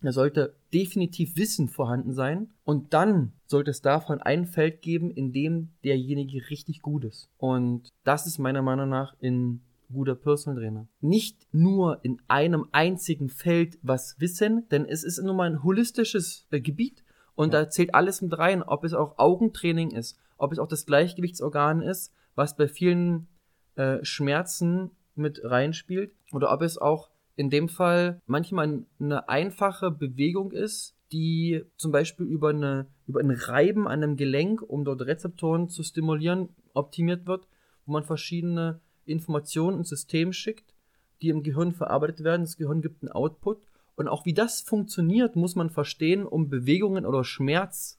[0.00, 5.32] da sollte definitiv Wissen vorhanden sein und dann sollte es davon ein Feld geben, in
[5.32, 7.28] dem derjenige richtig gut ist.
[7.36, 9.60] Und das ist meiner Meinung nach in
[9.92, 10.88] guter Personal Trainer.
[11.00, 16.46] Nicht nur in einem einzigen Feld was wissen, denn es ist nun mal ein holistisches
[16.50, 17.64] äh, Gebiet und Ja.
[17.64, 21.82] da zählt alles mit rein, ob es auch Augentraining ist, ob es auch das Gleichgewichtsorgan
[21.82, 23.28] ist, was bei vielen
[23.76, 30.52] äh, Schmerzen mit reinspielt oder ob es auch in dem Fall manchmal eine einfache Bewegung
[30.52, 35.68] ist, die zum Beispiel über, eine, über ein Reiben an einem Gelenk, um dort Rezeptoren
[35.68, 37.46] zu stimulieren, optimiert wird,
[37.86, 40.74] wo man verschiedene Informationen ins System schickt,
[41.22, 42.42] die im Gehirn verarbeitet werden.
[42.42, 43.58] Das Gehirn gibt einen Output.
[43.96, 47.98] Und auch wie das funktioniert, muss man verstehen, um Bewegungen oder Schmerz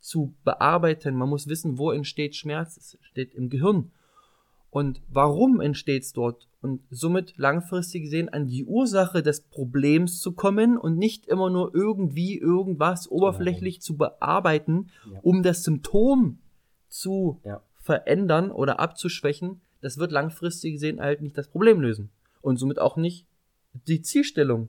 [0.00, 1.14] zu bearbeiten.
[1.14, 2.76] Man muss wissen, wo entsteht Schmerz.
[2.76, 3.92] Es entsteht im Gehirn.
[4.70, 6.48] Und warum entsteht es dort?
[6.60, 11.72] Und somit langfristig gesehen an die Ursache des Problems zu kommen und nicht immer nur
[11.74, 15.20] irgendwie irgendwas oberflächlich zu bearbeiten, Ja.
[15.22, 16.40] um das Symptom
[16.88, 17.62] zu Ja.
[17.76, 19.60] verändern oder abzuschwächen.
[19.80, 22.10] Das wird langfristig gesehen halt nicht das Problem lösen.
[22.40, 23.26] Und somit auch nicht
[23.86, 24.68] die Zielstellung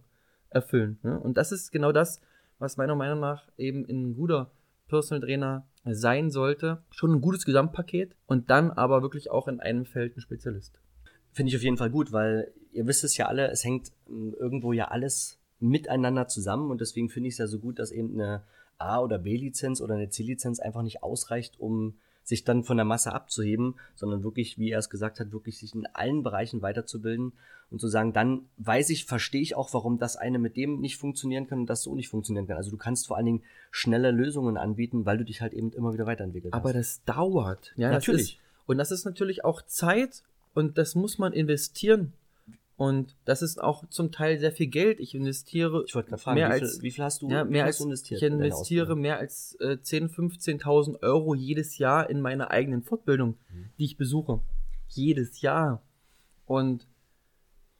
[0.49, 0.99] erfüllen.
[1.03, 1.19] Ne?
[1.19, 2.21] Und das ist genau das,
[2.57, 4.51] was meiner Meinung nach eben ein guter
[4.87, 6.83] Personal Trainer sein sollte.
[6.91, 10.79] Schon ein gutes Gesamtpaket und dann aber wirklich auch in einem Feld ein Spezialist.
[11.31, 14.35] Finde ich auf jeden Fall gut, weil ihr wisst es ja alle, es hängt ähm,
[14.37, 18.13] irgendwo ja alles miteinander zusammen und deswegen finde ich es ja so gut, dass eben
[18.13, 18.43] eine
[18.77, 21.95] A- oder B-Lizenz oder eine C-Lizenz einfach nicht ausreicht, um
[22.29, 25.73] sich dann von der Masse abzuheben, sondern wirklich, wie er es gesagt hat, wirklich sich
[25.73, 27.33] in allen Bereichen weiterzubilden
[27.71, 30.97] und zu sagen, dann weiß ich, verstehe ich auch, warum das eine mit dem nicht
[30.97, 32.57] funktionieren kann und das so nicht funktionieren kann.
[32.57, 35.91] Also du kannst vor allen Dingen schnelle Lösungen anbieten, weil du dich halt eben immer
[35.91, 37.73] wieder weiterentwickelt Aber das dauert.
[37.75, 38.21] Ja, Natürlich.
[38.21, 42.13] Das ist, und das ist natürlich auch Zeit und das muss man investieren.
[42.79, 45.01] Und das ist auch zum Teil sehr viel Geld.
[45.01, 47.65] Ich investiere Ich wollte fragen, mehr wie, als viel, wie viel hast du, ja, mehr
[47.65, 48.21] als du investiert?
[48.21, 53.65] ich investiere mehr als äh, 10.000, 15.000 Euro jedes Jahr in meine eigenen Fortbildung, Mhm.
[53.77, 54.39] die ich besuche.
[54.87, 55.81] Jedes Jahr.
[56.45, 56.87] Und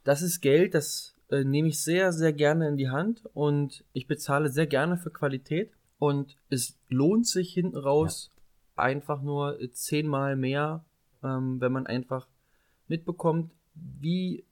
[0.04, 4.06] das ist Geld, das äh, nehme ich sehr, sehr gerne in die Hand und ich
[4.06, 8.32] bezahle sehr gerne für Qualität und es lohnt sich hinten raus
[8.76, 10.84] einfach nur äh, zehnmal mehr,
[11.24, 12.28] ähm, wenn man einfach
[12.90, 14.44] mitbekommt, wie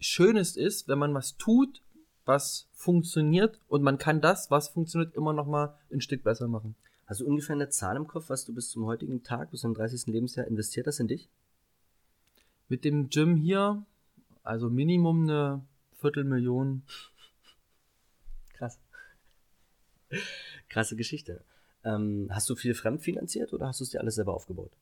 [0.00, 1.82] schön es ist, wenn man was tut,
[2.24, 6.74] was funktioniert und man kann das, was funktioniert, immer noch mal ein Stück besser machen.
[7.06, 9.72] Hast du ungefähr eine Zahl im Kopf, was du bis zum heutigen Tag, bis zum
[9.74, 10.06] 30.
[10.12, 11.30] Lebensjahr investiert hast in dich?
[12.68, 13.86] Mit dem Gym hier,
[14.42, 15.64] also Minimum eine
[16.00, 16.82] Viertelmillion.
[18.52, 18.78] Krass.
[20.68, 21.44] Krasse Geschichte.
[21.84, 24.72] Ähm, hast du viel fremdfinanziert oder hast du es dir alles selber aufgebaut?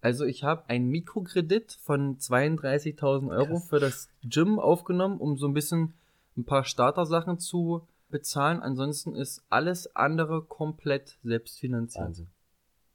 [0.00, 3.68] Also ich habe einen Mikrokredit von 32.000 Euro Krass.
[3.68, 5.94] für das Gym aufgenommen, um so ein bisschen
[6.36, 8.60] ein paar Startersachen zu bezahlen.
[8.60, 12.04] Ansonsten ist alles andere komplett selbstfinanziert.
[12.04, 12.26] Wahnsinn.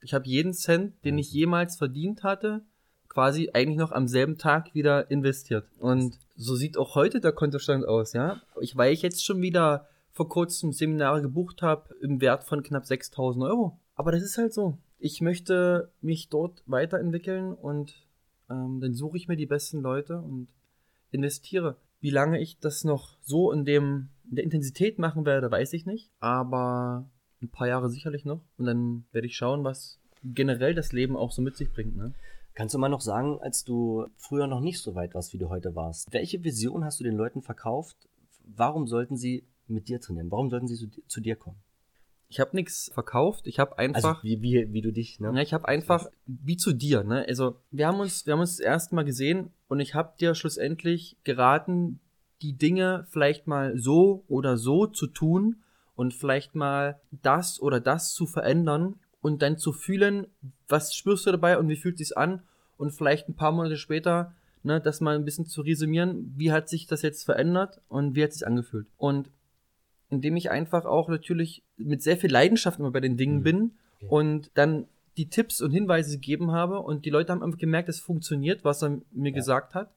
[0.02, 1.40] Ich habe jeden Cent, den ich Wahnsinn.
[1.40, 2.62] jemals verdient hatte,
[3.10, 5.66] quasi eigentlich noch am selben Tag wieder investiert.
[5.80, 8.42] Und so sieht auch heute der Kontostand aus, ja.
[8.60, 12.86] Ich, weil ich jetzt schon wieder vor kurzem Seminare gebucht habe im Wert von knapp
[12.86, 13.78] 6000 Euro.
[13.96, 14.78] Aber das ist halt so.
[15.04, 17.94] Ich möchte mich dort weiterentwickeln und
[18.50, 20.48] ähm, dann suche ich mir die besten Leute und
[21.12, 21.76] investiere.
[22.00, 25.86] Wie lange ich das noch so in dem in der Intensität machen werde, weiß ich
[25.86, 26.10] nicht.
[26.22, 27.06] Aber
[27.42, 28.40] ein paar Jahre sicherlich noch.
[28.58, 31.98] Und dann werde ich schauen, was generell das Leben auch so mit sich bringt.
[31.98, 32.14] Ne?
[32.54, 35.50] Kannst du mal noch sagen, als du früher noch nicht so weit warst, wie du
[35.50, 37.98] heute warst, welche Vision hast du den Leuten verkauft?
[38.46, 40.32] Warum sollten sie mit dir trainieren?
[40.32, 41.58] Warum sollten sie zu, zu dir kommen?
[42.34, 43.46] Ich habe nichts verkauft.
[43.46, 45.32] Ich habe einfach Also wie, wie, wie du dich, ne?
[45.36, 47.24] Ja, ich habe einfach, wie zu dir, ne?
[47.28, 50.34] Also, wir haben uns, wir haben uns das erste Mal gesehen und ich habe dir
[50.34, 52.00] schlussendlich geraten,
[52.42, 55.58] die Dinge vielleicht mal so oder so zu tun
[55.94, 60.26] und vielleicht mal das oder das zu verändern und dann zu fühlen,
[60.68, 62.42] was spürst du dabei und wie fühlt sich's an
[62.78, 66.68] und vielleicht ein paar Monate später, ne, das mal ein bisschen zu resümieren, wie hat
[66.68, 68.88] sich das jetzt verändert und wie hat sich angefühlt.
[68.98, 69.30] Und
[70.14, 73.44] indem ich einfach auch natürlich mit sehr viel Leidenschaft immer bei den Dingen Mhm.
[73.44, 74.08] bin Okay.
[74.10, 74.86] und dann
[75.18, 78.82] die Tipps und Hinweise gegeben habe und die Leute haben einfach gemerkt, es funktioniert, was
[78.84, 79.36] er mir Ja.
[79.36, 79.90] gesagt hat.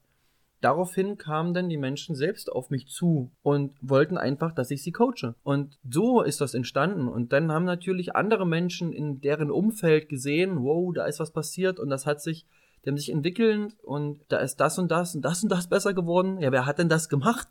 [0.61, 4.91] Daraufhin kamen dann die Menschen selbst auf mich zu und wollten einfach, dass ich sie
[4.91, 5.35] coache.
[5.43, 7.07] Und so ist das entstanden.
[7.07, 11.79] Und dann haben natürlich andere Menschen in deren Umfeld gesehen, wow, da ist was passiert
[11.79, 12.45] und das hat sich,
[12.83, 15.93] die haben sich entwickelt und da ist das und das und das und das besser
[15.93, 16.39] geworden.
[16.41, 17.47] Ja, wer hat denn das gemacht?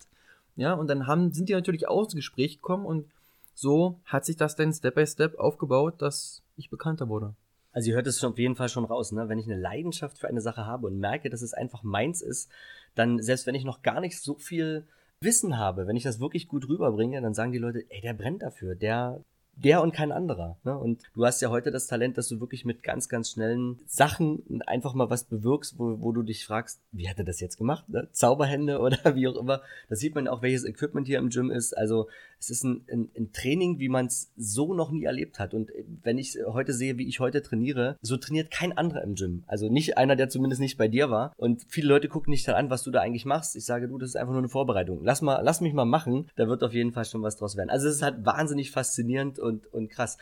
[0.57, 3.07] Ja, und dann haben, sind die natürlich auch ins Gespräch gekommen und
[3.55, 7.35] so hat sich das dann Step by Step aufgebaut, dass ich bekannter wurde.
[7.73, 9.29] Also ihr hört es auf jeden Fall schon raus, ne?
[9.29, 12.51] Wenn ich eine Leidenschaft für eine Sache habe und merke, dass es einfach meins ist,
[12.95, 14.87] dann, selbst wenn ich noch gar nicht so viel
[15.21, 18.43] Wissen habe, wenn ich das wirklich gut rüberbringe, dann sagen die Leute, ey, der brennt
[18.43, 19.23] dafür, der,
[19.57, 20.59] der und kein anderer.
[20.65, 20.77] Ne?
[20.77, 24.61] Und du hast ja heute das Talent, dass du wirklich mit ganz, ganz schnellen Sachen
[24.67, 27.89] einfach mal was bewirkst, wo, wo du dich fragst, wie hat er das jetzt gemacht?
[27.89, 28.09] Ne?
[28.13, 29.63] Zauberhände oder wie auch immer.
[29.89, 31.77] Da sieht man auch, welches Equipment hier im Gym ist.
[31.77, 35.55] Also es ist ein, ein, ein Training, wie man es so noch nie erlebt hat.
[35.55, 35.71] Und
[36.03, 39.45] wenn ich heute sehe, wie ich heute trainiere, so trainiert kein anderer im Gym.
[39.47, 41.33] Also nicht einer, der zumindest nicht bei dir war.
[41.37, 43.57] Und viele Leute gucken nicht an, was du da eigentlich machst.
[43.57, 45.01] Ich sage, du, das ist einfach nur eine Vorbereitung.
[45.03, 46.29] Lass mal, lass mich mal machen.
[46.37, 47.71] Da wird auf jeden Fall schon was draus werden.
[47.71, 50.19] Also es ist halt wahnsinnig faszinierend und, und krass.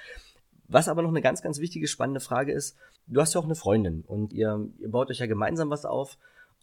[0.69, 3.55] Was aber noch eine ganz, ganz wichtige, spannende Frage ist, du hast ja auch eine
[3.55, 6.17] Freundin und ihr, ihr baut euch ja gemeinsam was auf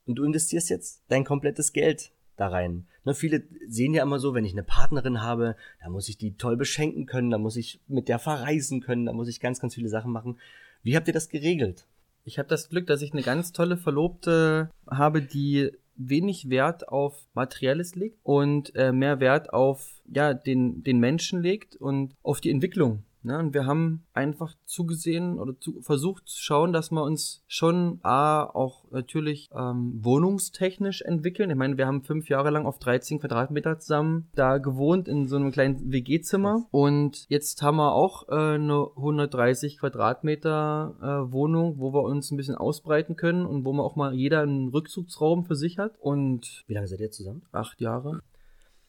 [0.07, 2.11] und du investierst jetzt dein komplettes Geld
[2.41, 2.87] da rein.
[3.05, 6.35] Ne, viele sehen ja immer so, wenn ich eine Partnerin habe, da muss ich die
[6.35, 9.75] toll beschenken können, da muss ich mit der verreisen können, da muss ich ganz, ganz
[9.75, 10.37] viele Sachen machen.
[10.83, 11.85] Wie habt ihr das geregelt?
[12.23, 17.15] Ich habe das Glück, dass ich eine ganz tolle Verlobte habe, die wenig Wert auf
[17.33, 22.49] Materielles legt und äh, mehr Wert auf ja den den Menschen legt und auf die
[22.49, 23.03] Entwicklung.
[23.23, 23.37] Ne?
[23.37, 28.43] Und wir haben einfach zugesehen oder zu, versucht zu schauen, dass wir uns schon A,
[28.43, 31.49] auch natürlich ähm, wohnungstechnisch entwickeln.
[31.49, 35.35] Ich meine, wir haben fünf Jahre lang auf 13 Quadratmeter zusammen da gewohnt in so
[35.35, 36.65] einem kleinen WG-Zimmer.
[36.71, 42.37] Und jetzt haben wir auch äh, eine 130 Quadratmeter äh, Wohnung, wo wir uns ein
[42.37, 45.93] bisschen ausbreiten können und wo man auch mal jeder einen Rückzugsraum für sich hat.
[45.99, 47.43] Und Wie lange seid ihr zusammen?
[47.51, 48.21] acht Jahre.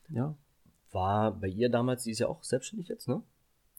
[0.08, 0.34] Ja.
[0.90, 3.22] War bei ihr damals, sie ist ja auch selbstständig jetzt, ne?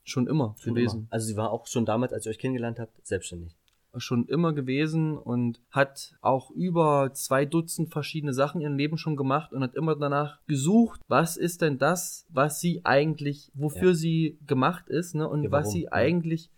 [0.03, 0.99] Schon immer Schon gewesen.
[0.99, 1.07] Immer.
[1.11, 3.55] Also sie war auch schon damals, als ihr euch kennengelernt habt, selbstständig.
[3.97, 9.15] Schon immer gewesen und hat auch über zwei Dutzend verschiedene Sachen in ihrem Leben schon
[9.15, 13.93] gemacht und hat immer danach gesucht, was ist denn das, was sie eigentlich, wofür Ja.
[13.95, 15.29] sie gemacht ist, ne?
[15.29, 15.91] Und Ja, was sie ja.
[15.91, 16.49] eigentlich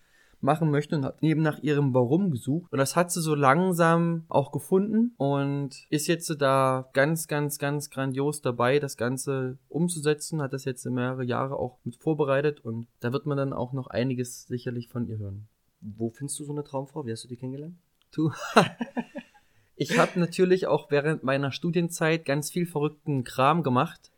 [0.45, 2.71] machen möchte und hat eben nach ihrem Warum gesucht.
[2.71, 7.89] Und das hat sie so langsam auch gefunden und ist jetzt da ganz, ganz, ganz
[7.89, 13.11] grandios dabei, das Ganze umzusetzen, hat das jetzt mehrere Jahre auch mit vorbereitet und da
[13.11, 15.47] wird man dann auch noch einiges sicherlich von ihr hören.
[15.81, 17.05] Wo findest du so eine Traumfrau?
[17.05, 17.75] Wie hast du die kennengelernt?
[18.11, 18.31] Du.
[19.75, 24.11] ich habe natürlich auch während meiner Studienzeit ganz viel verrückten Kram gemacht.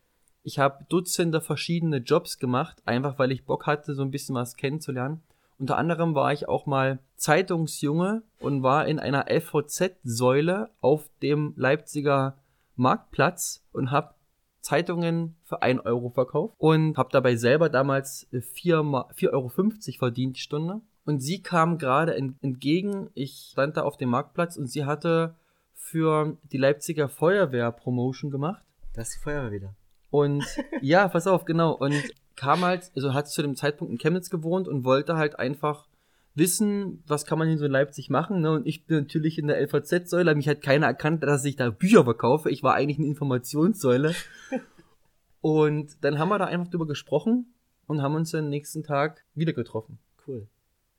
[0.43, 4.55] Ich habe Dutzende verschiedene Jobs gemacht, einfach weil ich Bock hatte, so ein bisschen was
[4.55, 5.21] kennenzulernen.
[5.59, 12.37] Unter anderem war ich auch mal Zeitungsjunge und war in einer LVZ-Säule auf dem Leipziger
[12.75, 14.13] Marktplatz und habe
[14.61, 20.81] Zeitungen für 1 Euro verkauft und habe dabei selber damals 4,50 Euro verdient die Stunde.
[21.05, 25.35] Und sie kam gerade en- entgegen, ich stand da auf dem Marktplatz und sie hatte
[25.73, 28.61] für die Leipziger Feuerwehr Promotion gemacht.
[28.93, 29.73] Da ist die Feuerwehr wieder.
[30.09, 30.43] Und
[30.81, 31.71] ja, pass auf, genau.
[31.71, 31.93] Und
[32.37, 35.87] kam halt, also hat zu dem Zeitpunkt in Chemnitz gewohnt und wollte halt einfach
[36.35, 38.41] wissen, was kann man hier so in Leipzig machen.
[38.41, 38.51] Ne?
[38.51, 42.03] Und ich bin natürlich in der LVZ-Säule, mich hat keiner erkannt, dass ich da Bücher
[42.03, 42.49] verkaufe.
[42.51, 44.13] Ich war eigentlich eine Informationssäule.
[45.41, 47.53] und dann haben wir da einfach drüber gesprochen
[47.87, 49.97] und haben uns den nächsten Tag wieder getroffen.
[50.27, 50.47] Cool.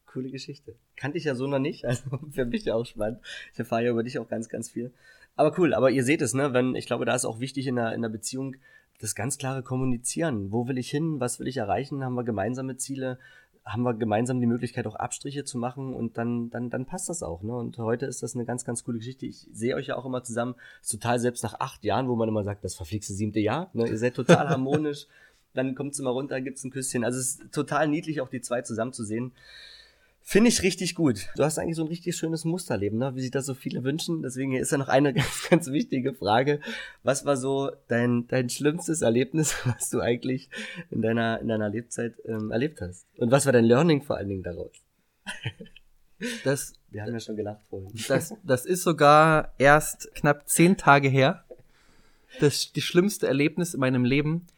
[0.07, 0.75] Coole Geschichte.
[0.97, 3.21] Kannte ich ja so noch nicht, also für mich ja auch spannend.
[3.53, 4.93] Ich erfahre ja über dich auch ganz, ganz viel.
[5.37, 7.77] Aber cool, aber ihr seht es, ne, wenn, ich glaube, da ist auch wichtig in
[7.77, 8.57] der, in der Beziehung
[8.99, 10.51] das ganz klare Kommunizieren.
[10.53, 11.21] Wo will ich hin?
[11.21, 12.05] Was will ich erreichen?
[12.05, 13.19] Haben wir gemeinsame Ziele?
[13.65, 17.23] Haben wir gemeinsam die Möglichkeit, auch Abstriche zu machen und dann, dann, dann passt das
[17.23, 17.55] auch, ne?
[17.55, 19.27] Und heute ist das eine ganz, ganz coole Geschichte.
[19.27, 22.29] Ich sehe euch ja auch immer zusammen, ist total selbst nach acht Jahren, wo man
[22.29, 23.87] immer sagt, das verflixte siebte Jahr, ne?
[23.87, 25.07] Ihr seid total harmonisch.
[25.55, 27.05] Dann kommt's immer runter, gibt's ein Küsschen.
[27.05, 29.33] Also es ist total niedlich, auch die zwei zusammen zu sehen.
[30.31, 31.31] Finde ich richtig gut.
[31.37, 33.15] Du hast eigentlich so ein richtig schönes Musterleben, ne?
[33.15, 34.21] wie sich das so viele wünschen.
[34.21, 36.61] Deswegen ist ja noch eine ganz, ganz wichtige Frage.
[37.03, 40.51] Was war so dein, dein schlimmstes Erlebnis, was du eigentlich
[40.91, 43.07] in deiner, in deiner Lebzeit ähm, erlebt hast?
[43.17, 44.73] Und was war dein Learning vor allen Dingen daraus?
[46.43, 47.93] Das, Wir haben ja schon gelacht vorhin.
[48.09, 51.45] das, das ist sogar erst knapp zehn Tage her.
[52.41, 54.49] Das die schlimmste Erlebnis in meinem Leben.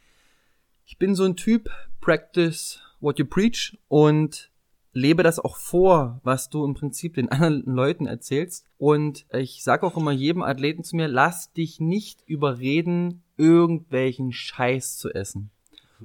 [0.86, 1.68] Ich bin so ein Typ,
[2.00, 4.49] practice what you preach und
[4.92, 8.66] lebe das auch vor, was du im Prinzip den anderen Leuten erzählst.
[8.78, 14.96] Und ich sage auch immer jedem Athleten zu mir, lass dich nicht überreden, irgendwelchen Scheiß
[14.96, 15.50] zu essen.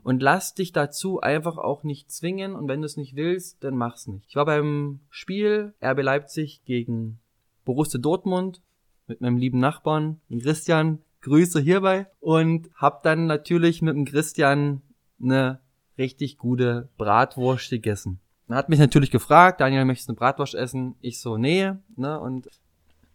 [0.03, 2.53] Und lass dich dazu einfach auch nicht zwingen.
[2.53, 4.25] Und wenn du es nicht willst, dann mach's nicht.
[4.27, 7.19] Ich war beim Spiel RB Leipzig gegen
[7.63, 8.61] Borussia Dortmund
[9.07, 10.99] mit meinem lieben Nachbarn, Christian.
[11.21, 12.07] Grüße hierbei.
[12.19, 14.81] Und hab dann natürlich mit dem Christian
[15.19, 15.59] eine
[15.97, 18.19] richtig gute Bratwurst gegessen.
[18.47, 20.95] Er hat mich natürlich gefragt, Daniel, möchtest du eine Bratwurst essen?
[21.01, 22.47] Ich so, nee, ne, und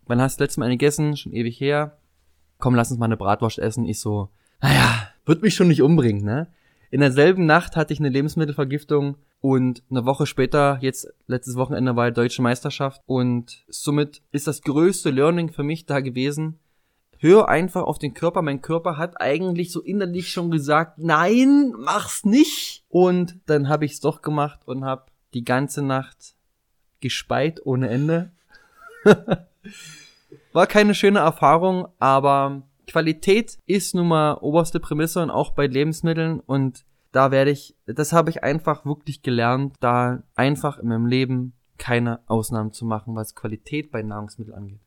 [0.07, 1.17] wann hast du das letzte Mal eine gegessen?
[1.17, 1.99] Schon ewig her.
[2.59, 3.87] Komm, lass uns mal eine Bratwurst essen.
[3.87, 4.29] Ich so,
[4.61, 6.49] naja, wird mich schon nicht umbringen, ne?
[6.91, 12.11] In derselben Nacht hatte ich eine Lebensmittelvergiftung und eine Woche später, jetzt letztes Wochenende war
[12.11, 16.59] die Deutsche Meisterschaft und somit ist das größte Learning für mich da gewesen.
[17.19, 18.43] Hör einfach auf den Körper.
[18.43, 22.85] Mein Körper hat eigentlich so innerlich schon gesagt, nein, mach's nicht.
[22.89, 26.35] Und dann habe ich's doch gemacht und habe die ganze Nacht
[27.01, 28.33] gespeit ohne Ende.
[30.53, 36.41] War keine schöne Erfahrung, aber Qualität ist nun mal oberste Prämisse und auch bei Lebensmitteln
[36.41, 41.55] und da werde ich, das habe ich einfach wirklich gelernt, da einfach in meinem Leben
[41.79, 44.81] keine Ausnahmen zu machen, was Qualität bei Nahrungsmitteln angeht.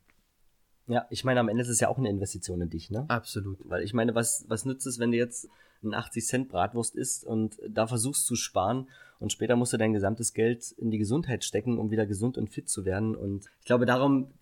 [0.86, 3.06] Ja, ich meine, am Ende ist es ja auch eine Investition in dich, ne?
[3.08, 3.58] Absolut.
[3.64, 5.48] Weil ich meine, was, was nützt es, wenn du jetzt
[5.82, 8.88] ein 80 Cent Bratwurst isst und da versuchst zu sparen
[9.20, 12.50] und später musst du dein gesamtes Geld in die Gesundheit stecken, um wieder gesund und
[12.50, 13.14] fit zu werden.
[13.14, 14.32] Und ich glaube, darum,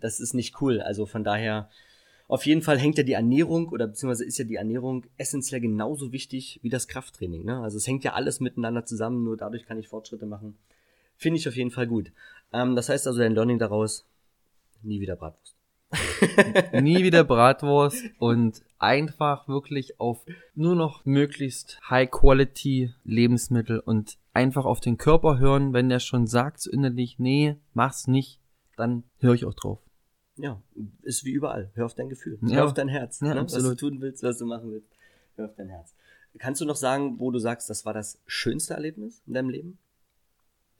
[0.00, 0.80] das, ist nicht cool.
[0.80, 1.68] Also von daher,
[2.28, 6.12] auf jeden Fall hängt ja die Ernährung oder beziehungsweise ist ja die Ernährung essentiell genauso
[6.12, 7.44] wichtig wie das Krafttraining.
[7.44, 7.60] Ne?
[7.60, 10.56] Also es hängt ja alles miteinander zusammen, nur dadurch kann ich Fortschritte machen.
[11.16, 12.12] Finde ich auf jeden Fall gut.
[12.52, 14.06] Ähm, das heißt also, dein Learning daraus,
[14.82, 15.56] nie wieder Bratwurst.
[16.80, 24.80] Nie wieder Bratwurst und einfach wirklich auf nur noch möglichst High-Quality Lebensmittel und einfach auf
[24.80, 28.40] den Körper hören, wenn der schon sagt so innerlich, nee, mach's nicht,
[28.76, 29.78] dann höre ich auch drauf.
[30.36, 30.60] Ja,
[31.02, 31.70] ist wie überall.
[31.74, 32.38] Hör auf dein Gefühl.
[32.42, 32.56] Ja.
[32.56, 33.20] Hör auf dein Herz.
[33.20, 33.42] Ja, ne?
[33.42, 34.88] Was du tun willst, was du machen willst.
[35.36, 35.94] Hör auf dein Herz.
[36.38, 39.78] Kannst du noch sagen, wo du sagst, das war das schönste Erlebnis in deinem Leben?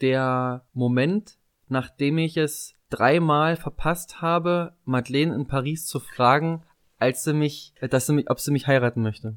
[0.00, 1.36] Der Moment,
[1.68, 6.62] nachdem ich es dreimal verpasst habe, Madeleine in Paris zu fragen,
[7.00, 9.36] als sie mich, äh, dass sie mich, ob sie mich heiraten möchte.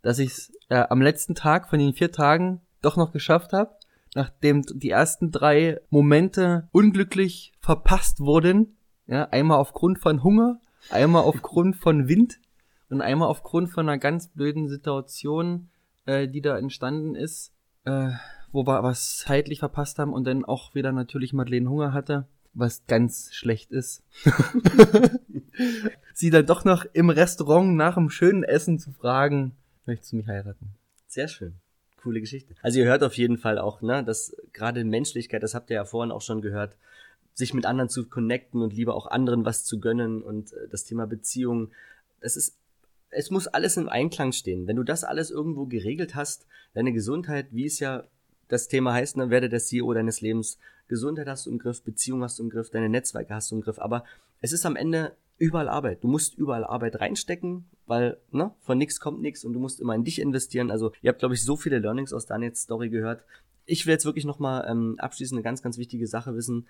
[0.00, 3.74] Dass ich äh, am letzten Tag von den vier Tagen doch noch geschafft habe,
[4.14, 8.76] nachdem die ersten drei Momente unglücklich verpasst wurden.
[9.06, 10.60] Ja, einmal aufgrund von Hunger,
[10.90, 12.38] einmal aufgrund von Wind
[12.88, 15.68] und einmal aufgrund von einer ganz blöden Situation,
[16.06, 17.52] äh, die da entstanden ist,
[17.84, 18.10] äh,
[18.52, 22.86] wo wir was zeitlich verpasst haben und dann auch wieder natürlich Madeleine Hunger hatte, was
[22.86, 24.02] ganz schlecht ist.
[26.14, 29.52] Sie dann doch noch im Restaurant nach dem schönen Essen zu fragen,
[29.86, 30.70] möchtest du mich heiraten?
[31.08, 31.54] Sehr schön.
[32.02, 32.54] Coole Geschichte.
[32.62, 35.84] Also ihr hört auf jeden Fall auch, ne, dass gerade Menschlichkeit, das habt ihr ja
[35.84, 36.76] vorhin auch schon gehört,
[37.34, 40.84] sich mit anderen zu connecten und lieber auch anderen was zu gönnen und äh, das
[40.84, 41.70] Thema Beziehung,
[42.20, 42.56] das ist
[43.12, 44.66] es muss alles im Einklang stehen.
[44.66, 48.04] Wenn du das alles irgendwo geregelt hast, deine Gesundheit, wie es ja
[48.48, 50.58] das Thema heißt, ne, werde der CEO deines Lebens.
[50.88, 53.60] Gesundheit hast du im Griff, Beziehung hast du im Griff, deine Netzwerke hast du im
[53.60, 53.78] Griff.
[53.78, 54.04] Aber
[54.40, 56.04] es ist am Ende überall Arbeit.
[56.04, 59.94] Du musst überall Arbeit reinstecken, weil ne, von nichts kommt nichts und du musst immer
[59.94, 60.70] in dich investieren.
[60.70, 63.24] Also ihr habt, glaube ich, so viele Learnings aus Daniels Story gehört.
[63.66, 66.66] Ich will jetzt wirklich nochmal ähm, abschließend eine ganz, ganz wichtige Sache wissen.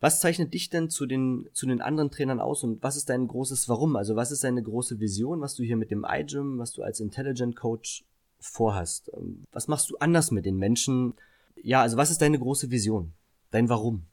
[0.00, 3.26] Was zeichnet dich denn zu den, zu den anderen Trainern aus und was ist dein
[3.26, 3.96] großes Warum?
[3.96, 7.00] Also was ist deine große Vision, was du hier mit dem iGym, was du als
[7.00, 8.04] Intelligent Coach
[8.38, 9.10] vorhast?
[9.16, 11.14] Ähm, was machst du anders mit den Menschen?
[11.62, 13.12] Ja, also was ist deine große Vision?
[13.50, 14.04] Dein Warum?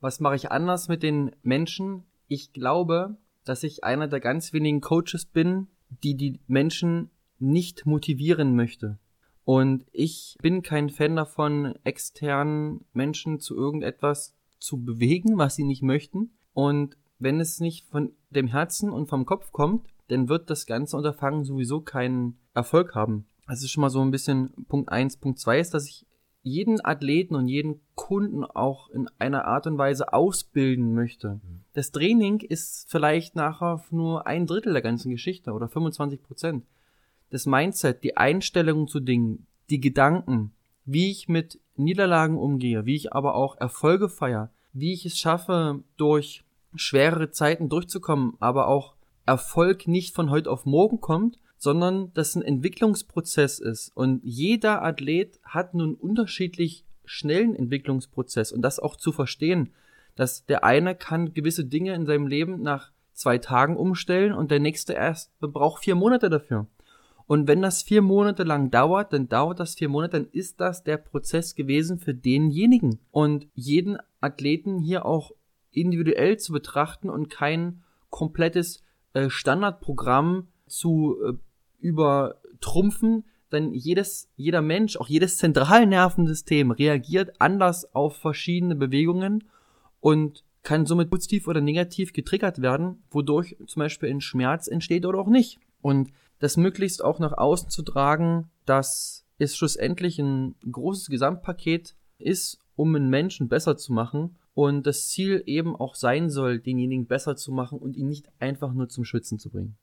[0.00, 2.04] Was mache ich anders mit den Menschen?
[2.32, 5.66] Ich glaube, dass ich einer der ganz wenigen Coaches bin,
[6.04, 7.10] die die Menschen
[7.40, 9.00] nicht motivieren möchte.
[9.44, 15.82] Und ich bin kein Fan davon, externen Menschen zu irgendetwas zu bewegen, was sie nicht
[15.82, 16.30] möchten.
[16.52, 20.96] Und wenn es nicht von dem Herzen und vom Kopf kommt, dann wird das ganze
[20.96, 23.26] Unterfangen sowieso keinen Erfolg haben.
[23.48, 25.16] Das ist schon mal so ein bisschen Punkt eins.
[25.16, 26.06] Punkt zwei ist, dass ich
[26.42, 31.40] jeden Athleten und jeden Kunden auch in einer Art und Weise ausbilden möchte.
[31.42, 31.59] Mhm.
[31.72, 36.64] Das Training ist vielleicht nachher nur ein Drittel der ganzen Geschichte oder 25 Prozent.
[37.30, 40.52] Das Mindset, die Einstellung zu Dingen, die Gedanken,
[40.84, 45.82] wie ich mit Niederlagen umgehe, wie ich aber auch Erfolge feiere, wie ich es schaffe,
[45.96, 46.42] durch
[46.74, 48.94] schwerere Zeiten durchzukommen, aber auch
[49.26, 53.92] Erfolg nicht von heute auf morgen kommt, sondern dass ein Entwicklungsprozess ist.
[53.94, 59.70] Und jeder Athlet hat nun unterschiedlich schnellen Entwicklungsprozess und das auch zu verstehen,
[60.20, 64.60] dass der eine kann gewisse Dinge in seinem Leben nach zwei Tagen umstellen und der
[64.60, 66.66] nächste erst braucht vier Monate dafür.
[67.26, 70.84] Und wenn das vier Monate lang dauert, dann dauert das vier Monate, dann ist das
[70.84, 72.98] der Prozess gewesen für denjenigen.
[73.10, 75.30] Und jeden Athleten hier auch
[75.70, 78.82] individuell zu betrachten und kein komplettes
[79.14, 81.32] äh, Standardprogramm zu äh,
[81.78, 89.44] übertrumpfen, denn jedes, jeder Mensch, auch jedes Zentralnervensystem reagiert anders auf verschiedene Bewegungen
[90.00, 95.18] und kann somit positiv oder negativ getriggert werden, wodurch zum Beispiel ein Schmerz entsteht oder
[95.18, 95.58] auch nicht.
[95.80, 102.58] Und das möglichst auch nach außen zu tragen, dass es schlussendlich ein großes Gesamtpaket ist,
[102.76, 107.36] um einen Menschen besser zu machen und das Ziel eben auch sein soll, denjenigen besser
[107.36, 109.76] zu machen und ihn nicht einfach nur zum Schützen zu bringen.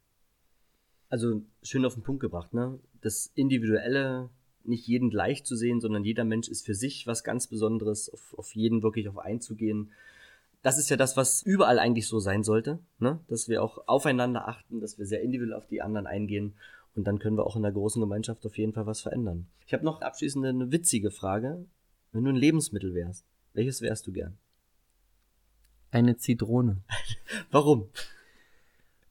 [1.09, 2.79] Also schön auf den Punkt gebracht, ne?
[3.01, 4.29] Das Individuelle
[4.67, 8.33] nicht jeden gleich zu sehen, sondern jeder Mensch ist für sich was ganz Besonderes, auf,
[8.37, 9.91] auf jeden wirklich auf einzugehen
[10.61, 13.19] das ist ja das, was überall eigentlich so sein sollte, ne?
[13.27, 16.55] dass wir auch aufeinander achten, dass wir sehr individuell auf die anderen eingehen
[16.95, 19.47] und dann können wir auch in der großen Gemeinschaft auf jeden Fall was verändern.
[19.65, 21.65] Ich habe noch abschließend eine witzige Frage.
[22.11, 24.37] Wenn du ein Lebensmittel wärst, welches wärst du gern?
[25.91, 26.81] Eine Zitrone.
[27.51, 27.89] Warum?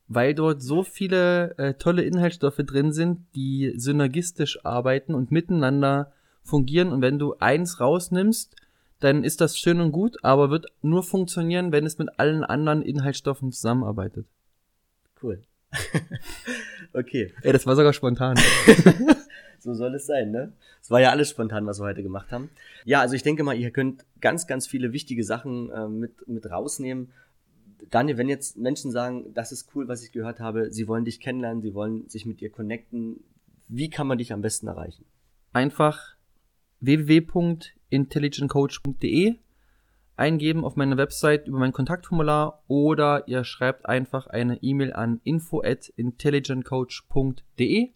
[0.09, 6.93] Weil dort so viele äh, tolle Inhaltsstoffe drin sind, die synergistisch arbeiten und miteinander fungieren.
[6.93, 8.55] Und wenn du eins rausnimmst,
[9.01, 12.83] dann ist das schön und gut, aber wird nur funktionieren, wenn es mit allen anderen
[12.83, 14.27] Inhaltsstoffen zusammenarbeitet.
[15.23, 15.43] Cool.
[16.93, 17.33] okay.
[17.43, 18.37] Ey, das war sogar spontan.
[19.59, 20.53] so soll es sein, ne?
[20.81, 22.51] Es war ja alles spontan, was wir heute gemacht haben.
[22.85, 26.49] Ja, also ich denke mal, ihr könnt ganz, ganz viele wichtige Sachen äh, mit, mit
[26.51, 27.13] rausnehmen.
[27.91, 31.21] Daniel, wenn jetzt Menschen sagen, das ist cool, was ich gehört habe, sie wollen dich
[31.21, 33.21] kennenlernen, sie wollen sich mit dir connecten,
[33.69, 35.05] wie kann man dich am besten erreichen?
[35.53, 36.15] Einfach
[36.81, 39.37] www.intelligentcoach.de
[40.17, 45.63] eingeben auf meiner Website über mein Kontaktformular oder ihr schreibt einfach eine E-Mail an info
[45.63, 47.91] at intelligentcoach.de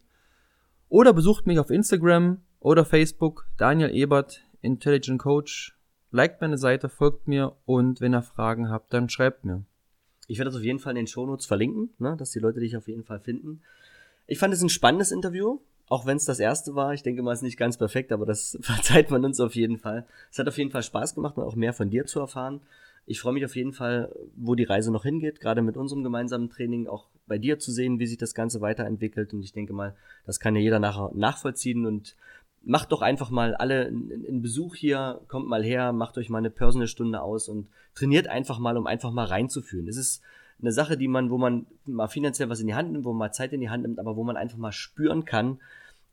[0.89, 5.77] oder besucht mich auf Instagram oder Facebook Daniel Ebert Intelligent Coach.
[6.11, 9.65] Liked meine Seite, folgt mir und wenn ihr Fragen habt, dann schreibt mir.
[10.27, 12.77] Ich werde das auf jeden Fall in den Shownotes verlinken, ne, dass die Leute dich
[12.77, 13.61] auf jeden Fall finden.
[14.27, 15.59] Ich fand es ein spannendes Interview
[15.91, 16.93] auch wenn es das erste war.
[16.93, 19.77] Ich denke mal, es ist nicht ganz perfekt, aber das verzeiht man uns auf jeden
[19.77, 20.05] Fall.
[20.31, 22.61] Es hat auf jeden Fall Spaß gemacht und auch mehr von dir zu erfahren.
[23.05, 26.49] Ich freue mich auf jeden Fall, wo die Reise noch hingeht, gerade mit unserem gemeinsamen
[26.49, 29.33] Training, auch bei dir zu sehen, wie sich das Ganze weiterentwickelt.
[29.33, 29.93] Und ich denke mal,
[30.25, 31.85] das kann ja jeder nachher nachvollziehen.
[31.85, 32.15] Und
[32.63, 36.51] macht doch einfach mal alle einen Besuch hier, kommt mal her, macht euch mal eine
[36.51, 39.87] Personal-Stunde aus und trainiert einfach mal, um einfach mal reinzufühlen.
[39.87, 40.21] Es ist
[40.61, 43.29] eine Sache, die man, wo man mal finanziell was in die Hand nimmt, wo man
[43.29, 45.59] mal Zeit in die Hand nimmt, aber wo man einfach mal spüren kann,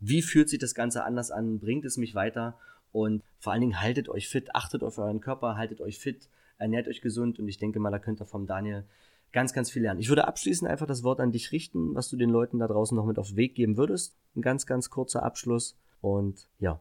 [0.00, 2.56] wie fühlt sich das Ganze anders an, bringt es mich weiter
[2.92, 6.88] und vor allen Dingen haltet euch fit, achtet auf euren Körper, haltet euch fit, ernährt
[6.88, 8.84] euch gesund und ich denke mal, da könnt ihr vom Daniel
[9.32, 10.00] ganz, ganz viel lernen.
[10.00, 12.96] Ich würde abschließend einfach das Wort an dich richten, was du den Leuten da draußen
[12.96, 14.16] noch mit auf den Weg geben würdest.
[14.34, 16.80] Ein ganz, ganz kurzer Abschluss und ja.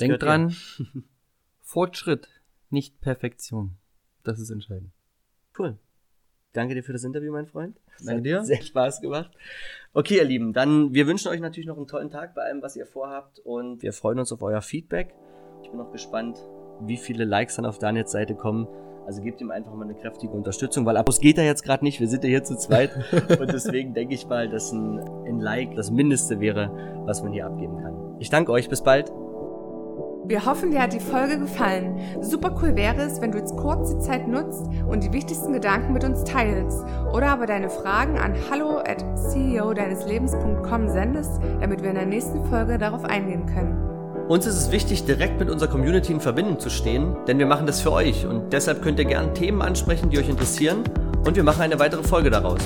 [0.00, 0.54] Denk dran,
[1.62, 2.28] Fortschritt,
[2.70, 3.76] nicht Perfektion.
[4.24, 4.90] Das ist entscheidend.
[5.58, 5.78] Cool.
[6.52, 7.80] Danke dir für das Interview, mein Freund.
[8.04, 8.44] Danke dir.
[8.44, 9.30] Sehr Spaß gemacht.
[9.94, 12.76] Okay, ihr Lieben, dann wir wünschen euch natürlich noch einen tollen Tag bei allem, was
[12.76, 15.14] ihr vorhabt und wir freuen uns auf euer Feedback.
[15.62, 16.38] Ich bin auch gespannt,
[16.80, 18.66] wie viele Likes dann auf Daniels Seite kommen.
[19.06, 22.00] Also gebt ihm einfach mal eine kräftige Unterstützung, weil Abos geht er jetzt gerade nicht.
[22.00, 25.74] Wir sind ja hier zu zweit und deswegen denke ich mal, dass ein, ein Like
[25.74, 26.70] das Mindeste wäre,
[27.04, 28.16] was man hier abgeben kann.
[28.18, 28.68] Ich danke euch.
[28.68, 29.12] Bis bald.
[30.24, 31.98] Wir hoffen, dir hat die Folge gefallen.
[32.20, 35.92] Super cool wäre es, wenn du jetzt kurz die Zeit nutzt und die wichtigsten Gedanken
[35.92, 41.82] mit uns teilst oder aber deine Fragen an hallo at ceo deines Lebens.com sendest, damit
[41.82, 43.91] wir in der nächsten Folge darauf eingehen können.
[44.28, 47.66] Uns ist es wichtig, direkt mit unserer Community in Verbindung zu stehen, denn wir machen
[47.66, 50.84] das für euch und deshalb könnt ihr gerne Themen ansprechen, die euch interessieren
[51.26, 52.60] und wir machen eine weitere Folge daraus.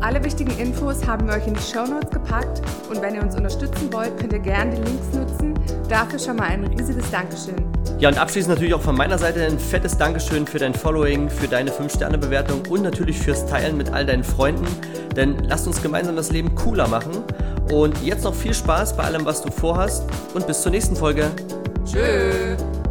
[0.00, 3.36] Alle wichtigen Infos haben wir euch in die Show Notes gepackt und wenn ihr uns
[3.36, 5.54] unterstützen wollt, könnt ihr gerne die Links nutzen.
[5.88, 7.56] Dafür schon mal ein riesiges Dankeschön.
[7.98, 11.46] Ja, und abschließend natürlich auch von meiner Seite ein fettes Dankeschön für dein Following, für
[11.46, 14.66] deine 5-Sterne-Bewertung und natürlich fürs Teilen mit all deinen Freunden.
[15.14, 17.22] Denn lasst uns gemeinsam das Leben cooler machen.
[17.70, 20.04] Und jetzt noch viel Spaß bei allem, was du vorhast
[20.34, 21.30] und bis zur nächsten Folge.
[21.84, 22.81] Tschüss.